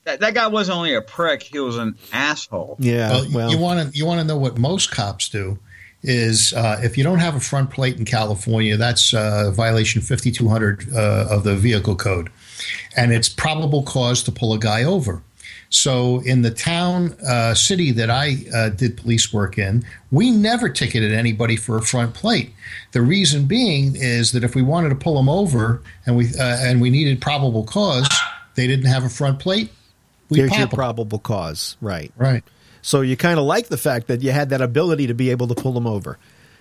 [0.05, 2.77] that, that guy wasn't only a prick; he was an asshole.
[2.79, 5.59] yeah, well, well, you want to you want to know what most cops do
[6.03, 10.93] is uh, if you don't have a front plate in California, that's uh, violation 5200
[10.95, 12.31] uh, of the vehicle code,
[12.97, 15.23] and it's probable cause to pull a guy over.
[15.71, 20.69] So in the town uh, city that I uh, did police work in, we never
[20.69, 22.53] ticketed anybody for a front plate.
[22.93, 26.59] The reason being is that if we wanted to pull them over and we uh,
[26.61, 28.09] and we needed probable cause,
[28.55, 29.73] they didn't have a front plate.
[30.31, 30.77] We there's your pop 'em.
[30.77, 32.13] probable cause, right?
[32.17, 32.43] Right.
[32.83, 35.49] So you kind of like the fact that you had that ability to be able
[35.49, 36.19] to pull them over.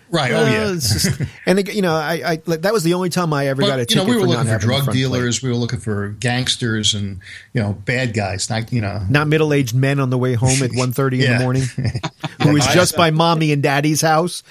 [0.09, 0.31] Right.
[0.31, 0.71] Oh yeah.
[0.71, 3.47] it's just- and again, you know, I, I like, that was the only time I
[3.47, 4.93] ever got a But, you know, we were for looking for drug front plate.
[4.93, 5.41] dealers.
[5.41, 7.19] We were looking for gangsters and
[7.51, 8.47] you know bad guys.
[8.49, 9.01] Not you know.
[9.09, 11.63] not middle-aged men on the way home at 1.30 in the morning
[12.43, 14.43] who was just by mommy and daddy's house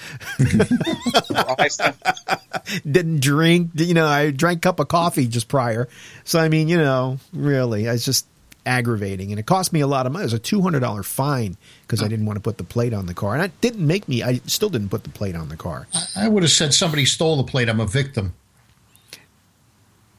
[2.90, 5.88] didn't drink you know i drank a cup of coffee just prior
[6.24, 8.26] so i mean you know really I just
[8.64, 12.02] aggravating and it cost me a lot of money it was a $200 fine because
[12.02, 14.22] i didn't want to put the plate on the car and it didn't make me
[14.22, 15.86] i still didn't put the plate on the car
[16.16, 17.68] I would have said somebody stole the plate.
[17.68, 18.34] I'm a victim.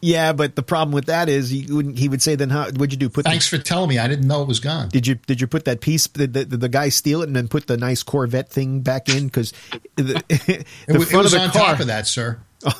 [0.02, 2.92] yeah but the problem with that is he wouldn't he would say then how what'd
[2.92, 3.98] you do put the Thanks for telling me.
[4.00, 4.90] I didn't know it was gone.
[4.90, 6.08] Did you did you put that piece?
[6.08, 9.08] Did the, the, the guy steal it and then put the nice Corvette thing back
[9.08, 9.28] in?
[9.28, 9.54] Because
[9.96, 11.66] the, the It, wa- it was of the on car.
[11.72, 12.40] top of that, sir.
[12.66, 12.72] Oh,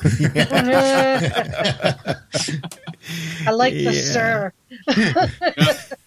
[3.46, 4.52] I like the sir.
[4.88, 5.28] I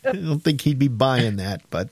[0.04, 1.90] don't think he'd be buying that, but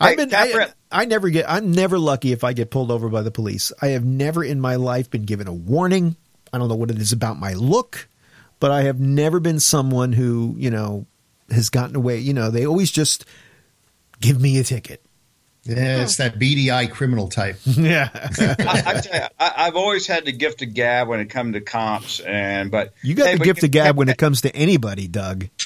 [0.00, 0.34] I've been.
[0.34, 1.44] I, I never get.
[1.48, 3.72] I'm never lucky if I get pulled over by the police.
[3.80, 6.16] I have never in my life been given a warning.
[6.52, 8.08] I don't know what it is about my look,
[8.60, 11.06] but I have never been someone who you know
[11.50, 12.18] has gotten away.
[12.18, 13.24] You know, they always just
[14.20, 15.01] give me a ticket.
[15.64, 17.56] Yeah, it's that BDI criminal type.
[17.66, 21.30] Yeah, I, I tell you, I, I've always had the gift of gab when it
[21.30, 24.08] comes to comps, and but you got Hey, the but gift you- of gab when
[24.08, 25.48] it comes to anybody, Doug.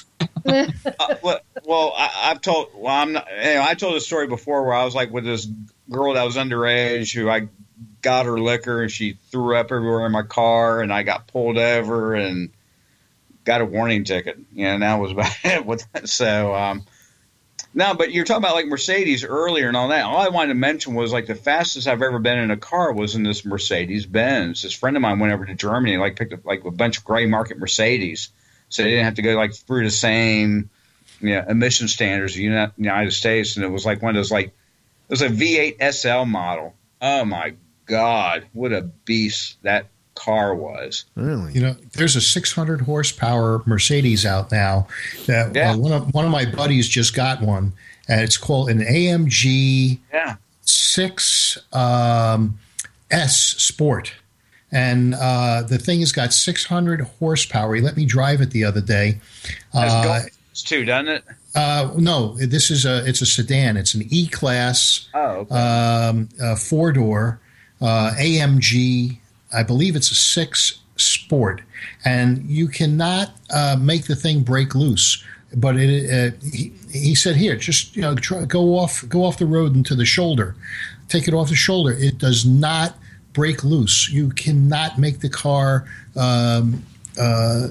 [0.45, 2.69] Uh, well, well I, I've told.
[2.73, 3.27] Well, I'm not.
[3.29, 5.45] You know, I told a story before where I was like with this
[5.89, 7.49] girl that was underage who I
[8.01, 11.57] got her liquor and she threw up everywhere in my car and I got pulled
[11.57, 12.49] over and
[13.43, 14.37] got a warning ticket.
[14.53, 16.07] You know, and that was about it with that.
[16.09, 16.85] So, um,
[17.77, 20.03] no, but you're talking about like Mercedes earlier and all that.
[20.03, 22.91] All I wanted to mention was like the fastest I've ever been in a car
[22.91, 24.63] was in this Mercedes Benz.
[24.63, 27.05] This friend of mine went over to Germany, like picked up like a bunch of
[27.05, 28.29] gray market Mercedes,
[28.69, 30.71] so they didn't have to go like through the same
[31.21, 34.31] you know, emission standards of the United States, and it was like one of those
[34.31, 36.73] like it was a V8 SL model.
[36.99, 37.53] Oh my
[37.85, 39.85] God, what a beast that
[40.17, 41.05] car was!
[41.15, 41.53] Really?
[41.53, 44.87] You know, there's a 600 horsepower Mercedes out now.
[45.27, 45.71] That Yeah.
[45.71, 47.73] uh, one of one of my buddies just got one,
[48.07, 52.59] and it's called an AMG Yeah, six um,
[53.11, 54.13] S Sport,
[54.71, 57.75] and uh, the thing has got 600 horsepower.
[57.75, 59.19] He let me drive it the other day.
[59.73, 61.23] that's Uh, Golds too, doesn't it?
[61.55, 63.77] uh, no, this is a it's a sedan.
[63.77, 65.55] It's an E class Oh, okay.
[65.55, 67.39] um, uh, four door
[67.81, 69.19] uh, AMG.
[69.53, 71.61] I believe it's a six Sport,
[72.05, 75.23] and you cannot uh, make the thing break loose.
[75.55, 79.37] But it, uh, he, he said, "Here, just you know, try, go off, go off
[79.37, 80.55] the road into the shoulder,
[81.07, 81.93] take it off the shoulder.
[81.93, 82.95] It does not
[83.33, 84.09] break loose.
[84.09, 85.85] You cannot make the car
[86.15, 86.83] um,
[87.19, 87.67] uh,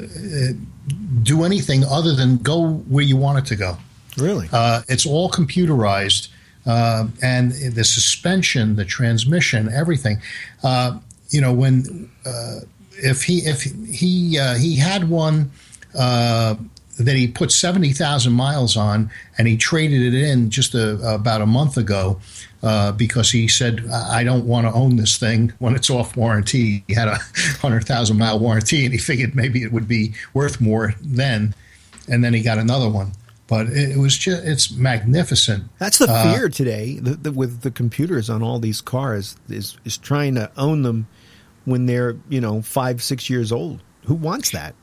[1.23, 3.77] do anything other than go where you want it to go."
[4.17, 4.49] Really?
[4.53, 6.29] Uh, it's all computerized,
[6.65, 10.23] uh, and the suspension, the transmission, everything.
[10.63, 11.01] Uh,
[11.31, 12.61] you know, when uh,
[12.93, 15.51] if he if he uh, he had one
[15.99, 16.55] uh,
[16.99, 21.41] that he put seventy thousand miles on, and he traded it in just a, about
[21.41, 22.21] a month ago.
[22.63, 26.83] Uh, because he said, I don't want to own this thing when it's off warranty.
[26.89, 27.19] He had a
[27.61, 31.55] 100,000 mile warranty and he figured maybe it would be worth more then.
[32.09, 33.13] And then he got another one
[33.49, 35.65] but it, it was just it's magnificent.
[35.79, 39.77] That's the Uh, fear today the, the, with the computers on all these cars is
[39.85, 41.07] is trying to own them
[41.65, 43.83] when they're you know five six years old.
[44.07, 44.75] Who wants that?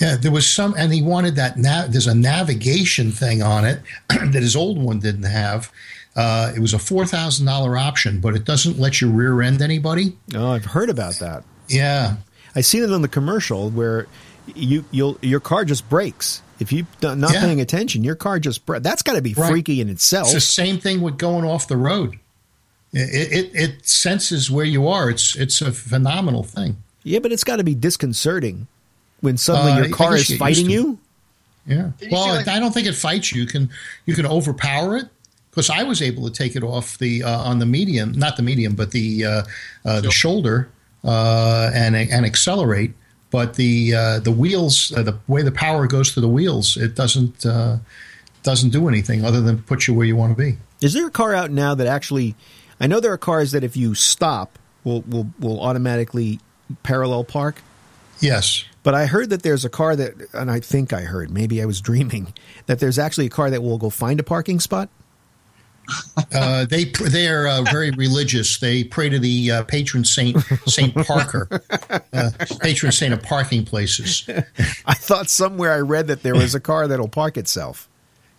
[0.00, 1.56] Yeah, there was some, and he wanted that.
[1.56, 5.70] Nav- there's a navigation thing on it that his old one didn't have.
[6.16, 9.62] Uh, it was a four thousand dollar option, but it doesn't let you rear end
[9.62, 10.16] anybody.
[10.34, 11.44] Oh, I've heard about that.
[11.68, 12.16] Yeah,
[12.56, 14.06] I seen it on the commercial where
[14.54, 17.40] you you'll your car just breaks if you're not Yeah.
[17.40, 18.04] paying attention.
[18.04, 19.50] Your car just bre- that's got to be Right.
[19.50, 20.26] freaky in itself.
[20.26, 22.18] it's the same thing with going off the road.
[22.92, 25.10] It, it it senses where you are.
[25.10, 26.76] It's it's a phenomenal thing.
[27.02, 28.66] yeah, but it's got to be disconcerting
[29.20, 30.98] when suddenly Uh, your car is you fighting you.
[31.66, 31.90] Yeah.
[32.00, 33.40] You Well, like- I don't think it fights you.
[33.42, 33.70] You can
[34.06, 35.08] you can overpower it
[35.50, 38.42] because I was able to take it off the uh, on the medium, not the
[38.42, 39.42] medium, but the uh,
[39.84, 40.68] uh, the shoulder
[41.02, 42.92] uh, and and accelerate.
[43.34, 46.94] But the uh, the wheels, uh, the way the power goes to the wheels, it
[46.94, 47.78] doesn't uh,
[48.44, 50.56] doesn't do anything other than put you where you want to be.
[50.80, 52.36] Is there a car out now that actually?
[52.78, 56.38] I know there are cars that if you stop, will will will automatically
[56.84, 57.60] parallel park.
[58.20, 58.66] Yes.
[58.84, 61.64] But I heard that there's a car that, and I think I heard, maybe I
[61.64, 62.32] was dreaming,
[62.66, 64.88] that there's actually a car that will go find a parking spot.
[66.32, 68.58] Uh, they they are uh, very religious.
[68.58, 71.48] They pray to the uh, patron saint Saint Parker,
[72.12, 72.30] uh,
[72.60, 74.28] patron saint of parking places.
[74.86, 77.88] I thought somewhere I read that there was a car that'll park itself.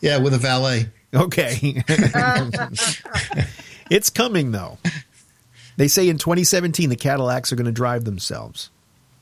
[0.02, 0.90] Yeah, with a valet.
[1.14, 1.84] Okay.
[3.90, 4.78] it's coming though.
[5.78, 8.70] They say in 2017 the Cadillacs are going to drive themselves.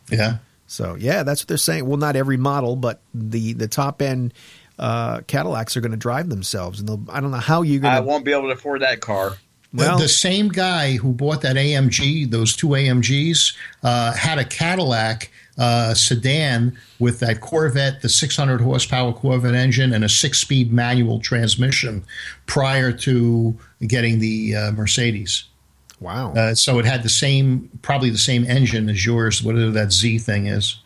[0.09, 0.38] Yeah.
[0.67, 1.86] So yeah, that's what they're saying.
[1.86, 4.34] Well, not every model, but the the top end
[4.80, 7.82] uh, Cadillacs are going to drive themselves, and they'll, I don't know how you're I
[7.82, 7.97] going to.
[7.97, 9.38] I won't be able to afford that car.
[9.74, 14.45] Well, the, the same guy who bought that AMG, those two AMGs, uh, had a
[14.45, 20.71] Cadillac uh, sedan with that Corvette, the 600 horsepower Corvette engine, and a six speed
[20.71, 22.05] manual transmission
[22.45, 25.45] prior to getting the uh, Mercedes.
[25.99, 26.34] Wow.
[26.34, 30.19] Uh, so it had the same, probably the same engine as yours, whatever that Z
[30.19, 30.80] thing is.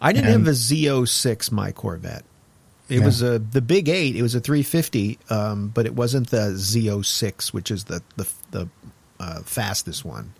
[0.00, 2.24] I didn't and- have a Z06 my Corvette.
[2.90, 3.04] It Yeah.
[3.06, 4.16] was a the big eight.
[4.16, 8.68] It was a 350, um, but it wasn't the Z06, which is the the the
[9.18, 10.34] uh, fastest one.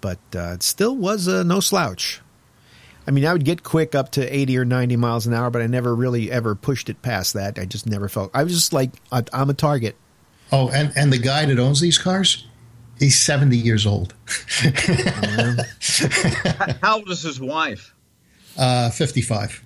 [0.00, 2.20] But uh, it still was uh, no slouch.
[3.06, 5.62] I mean, I would get quick up to 80 or 90 miles an hour, but
[5.62, 7.58] I never really ever pushed it past that.
[7.58, 8.30] I just never felt.
[8.34, 9.96] I was just like, I, I'm a target.
[10.52, 12.46] Oh, and, and the guy that owns these cars,
[12.98, 14.14] he's 70 years old,
[16.82, 17.94] How old is his wife?
[18.58, 19.64] uh, 55,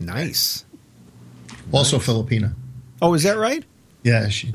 [0.00, 0.64] Nice.
[1.72, 2.54] Also Filipina.
[3.02, 3.64] Oh, is that right?
[4.02, 4.52] Yeah, she,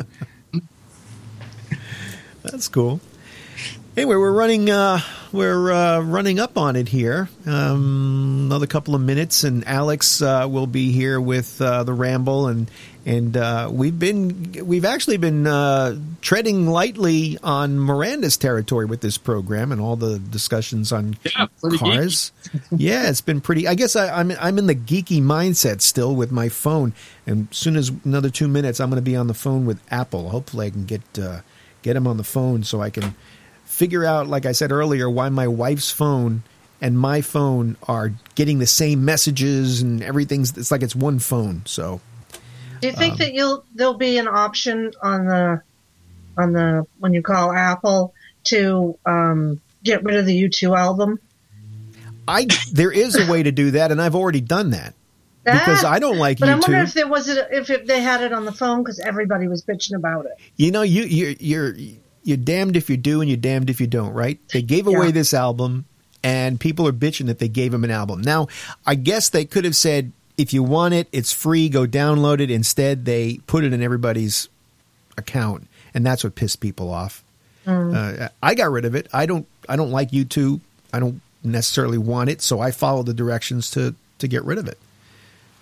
[2.43, 2.99] That's cool.
[3.97, 4.99] Anyway, we're running uh,
[5.31, 7.29] we're uh, running up on it here.
[7.45, 12.47] Um, another couple of minutes, and Alex uh, will be here with uh, the ramble,
[12.47, 12.71] and
[13.09, 19.17] and uh, we've been we've actually been uh, treading lightly on Miranda's territory with this
[19.17, 21.47] program and all the discussions on Yeah,
[21.79, 22.31] cars.
[22.71, 23.67] yeah, it's been pretty.
[23.67, 26.93] I guess I, I'm I'm in the geeky mindset still with my phone,
[27.25, 29.81] and as soon as another two minutes, I'm going to be on the phone with
[29.89, 30.29] Apple.
[30.29, 31.41] Hopefully, I can get uh,
[31.81, 33.15] get him on the phone so I can
[33.65, 36.43] figure out, like I said earlier, why my wife's phone
[36.79, 40.55] and my phone are getting the same messages and everything's.
[40.55, 41.63] It's like it's one phone.
[41.65, 42.01] So
[42.81, 45.61] Do you Um, think that you'll there'll be an option on the
[46.37, 48.13] on the when you call Apple
[48.45, 51.19] to um, get rid of the U2 album?
[52.27, 54.93] I there is a way to do that, and I've already done that
[55.43, 58.21] because I don't like But I wonder if there was a, if it, they had
[58.21, 60.33] it on the phone because everybody was bitching about it.
[60.55, 61.75] You know, you you're you're
[62.23, 64.39] you're damned if you do and you're damned if you don't, right?
[64.53, 65.11] They gave away Yeah.
[65.11, 65.85] this album
[66.23, 68.21] and people are bitching that they gave him an album.
[68.21, 68.47] Now,
[68.85, 72.49] I guess they could have said if you want it, it's free, go download it.
[72.49, 74.47] Instead, they put it in everybody's
[75.17, 77.23] account, and that's what pissed people off.
[77.93, 79.07] Uh, I got rid of it.
[79.13, 80.61] I don't I don't like U2.
[80.93, 84.67] I don't necessarily want it, so I follow the directions to to get rid of
[84.67, 84.79] it.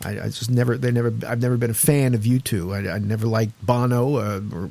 [0.06, 2.88] I, I just never they never I've never been a fan of U2.
[2.88, 4.70] I, I never liked Bono uh, or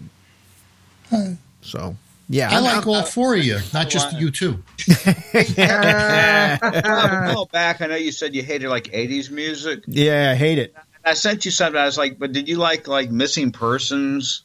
[1.62, 1.96] so.
[2.28, 4.62] Yeah, I I'm- like I'm- all four of you, not just you two.
[4.88, 9.84] a while back, I know you said you hated like '80s music.
[9.86, 10.74] yeah, I hate it.
[11.04, 11.80] I sent you something.
[11.80, 14.42] I was like, but did you like like Missing Persons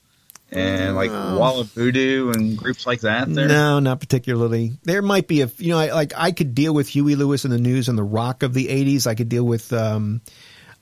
[0.51, 3.34] and like Wall of Voodoo and groups like that?
[3.34, 3.47] There.
[3.47, 4.73] No, not particularly.
[4.84, 7.53] There might be a you know I, like I could deal with Huey Lewis and
[7.53, 9.07] the News and the rock of the '80s.
[9.07, 10.21] I could deal with um,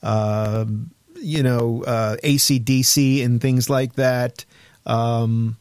[0.04, 0.66] uh,
[1.16, 4.44] you know uh, ACDC and things like that.
[4.86, 5.56] Um,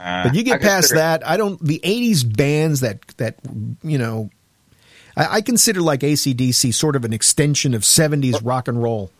[0.00, 1.62] Uh, But you I get past that, I don't.
[1.62, 3.36] The '80s bands that that
[3.82, 4.30] you know,
[5.16, 9.10] I, I consider like ACDC sort of an extension of '70s rock and roll.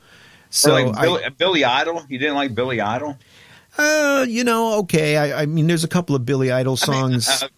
[0.48, 2.02] So or like I- Billy, Billy Idol.
[2.08, 3.18] You didn't like Billy Idol?
[3.76, 5.16] Uh, you know, okay.
[5.16, 7.28] I, I mean, there's a couple of Billy Idol songs.
[7.28, 7.48] Uh,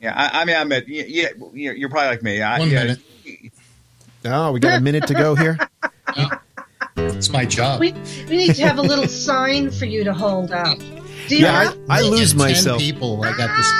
[0.00, 2.42] yeah, I, I mean, I meant yeah, yeah, you're, you're probably like me.
[2.42, 3.00] I, One yeah, minute.
[4.24, 5.58] Oh, we got a minute to go here.
[6.94, 7.80] It's my job.
[7.80, 7.92] We,
[8.28, 10.76] we need to have a little sign for you to hold up.
[11.28, 11.78] Do you Yeah, have?
[11.88, 12.80] I, I lose 10 myself.
[12.80, 13.22] people.
[13.24, 13.72] I got this.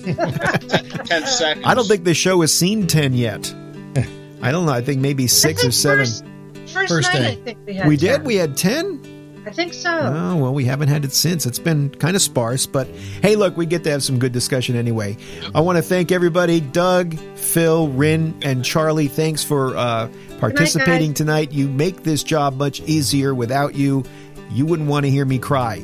[1.08, 1.66] Ten seconds.
[1.66, 3.52] I don't think the show has seen 10 yet.
[4.42, 4.72] I don't know.
[4.72, 6.06] I think maybe six think or seven.
[6.06, 6.24] First,
[6.72, 7.32] first, First night, day.
[7.32, 7.88] I think we had.
[7.88, 8.24] we did?
[8.24, 9.42] We had 10?
[9.46, 9.90] I think so.
[9.90, 11.46] Oh, well, we haven't had it since.
[11.46, 12.86] It's been kind of sparse, but
[13.22, 15.16] hey, look, we get to have some good discussion anyway.
[15.54, 19.08] I want to thank everybody Doug, Phil, Rin, and Charlie.
[19.08, 21.16] Thanks for uh, participating guys.
[21.16, 21.52] tonight.
[21.52, 23.34] You make this job much easier.
[23.34, 24.04] Without you,
[24.50, 25.82] you wouldn't want to hear me cry.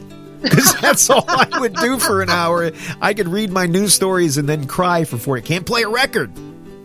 [0.49, 2.70] Because that's all I would do for an hour.
[3.01, 5.42] I could read my news stories and then cry for 40.
[5.42, 6.32] Can't play a record.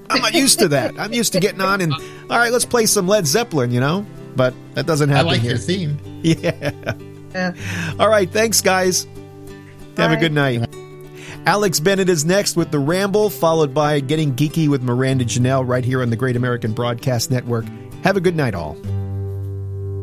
[0.09, 0.99] I'm not used to that.
[0.99, 4.05] I'm used to getting on and, all right, let's play some Led Zeppelin, you know?
[4.35, 5.51] But that doesn't I happen like here.
[5.51, 5.99] your theme.
[6.23, 6.71] Yeah.
[7.33, 7.53] Yeah.
[7.99, 8.29] All right.
[8.29, 9.07] Thanks, guys.
[9.97, 10.67] Have a good night.
[11.45, 15.83] Alex Bennett is next with The Ramble, followed by Getting Geeky with Miranda Janelle right
[15.83, 17.65] here on the Great American Broadcast Network.
[18.03, 18.77] Have a good night, all.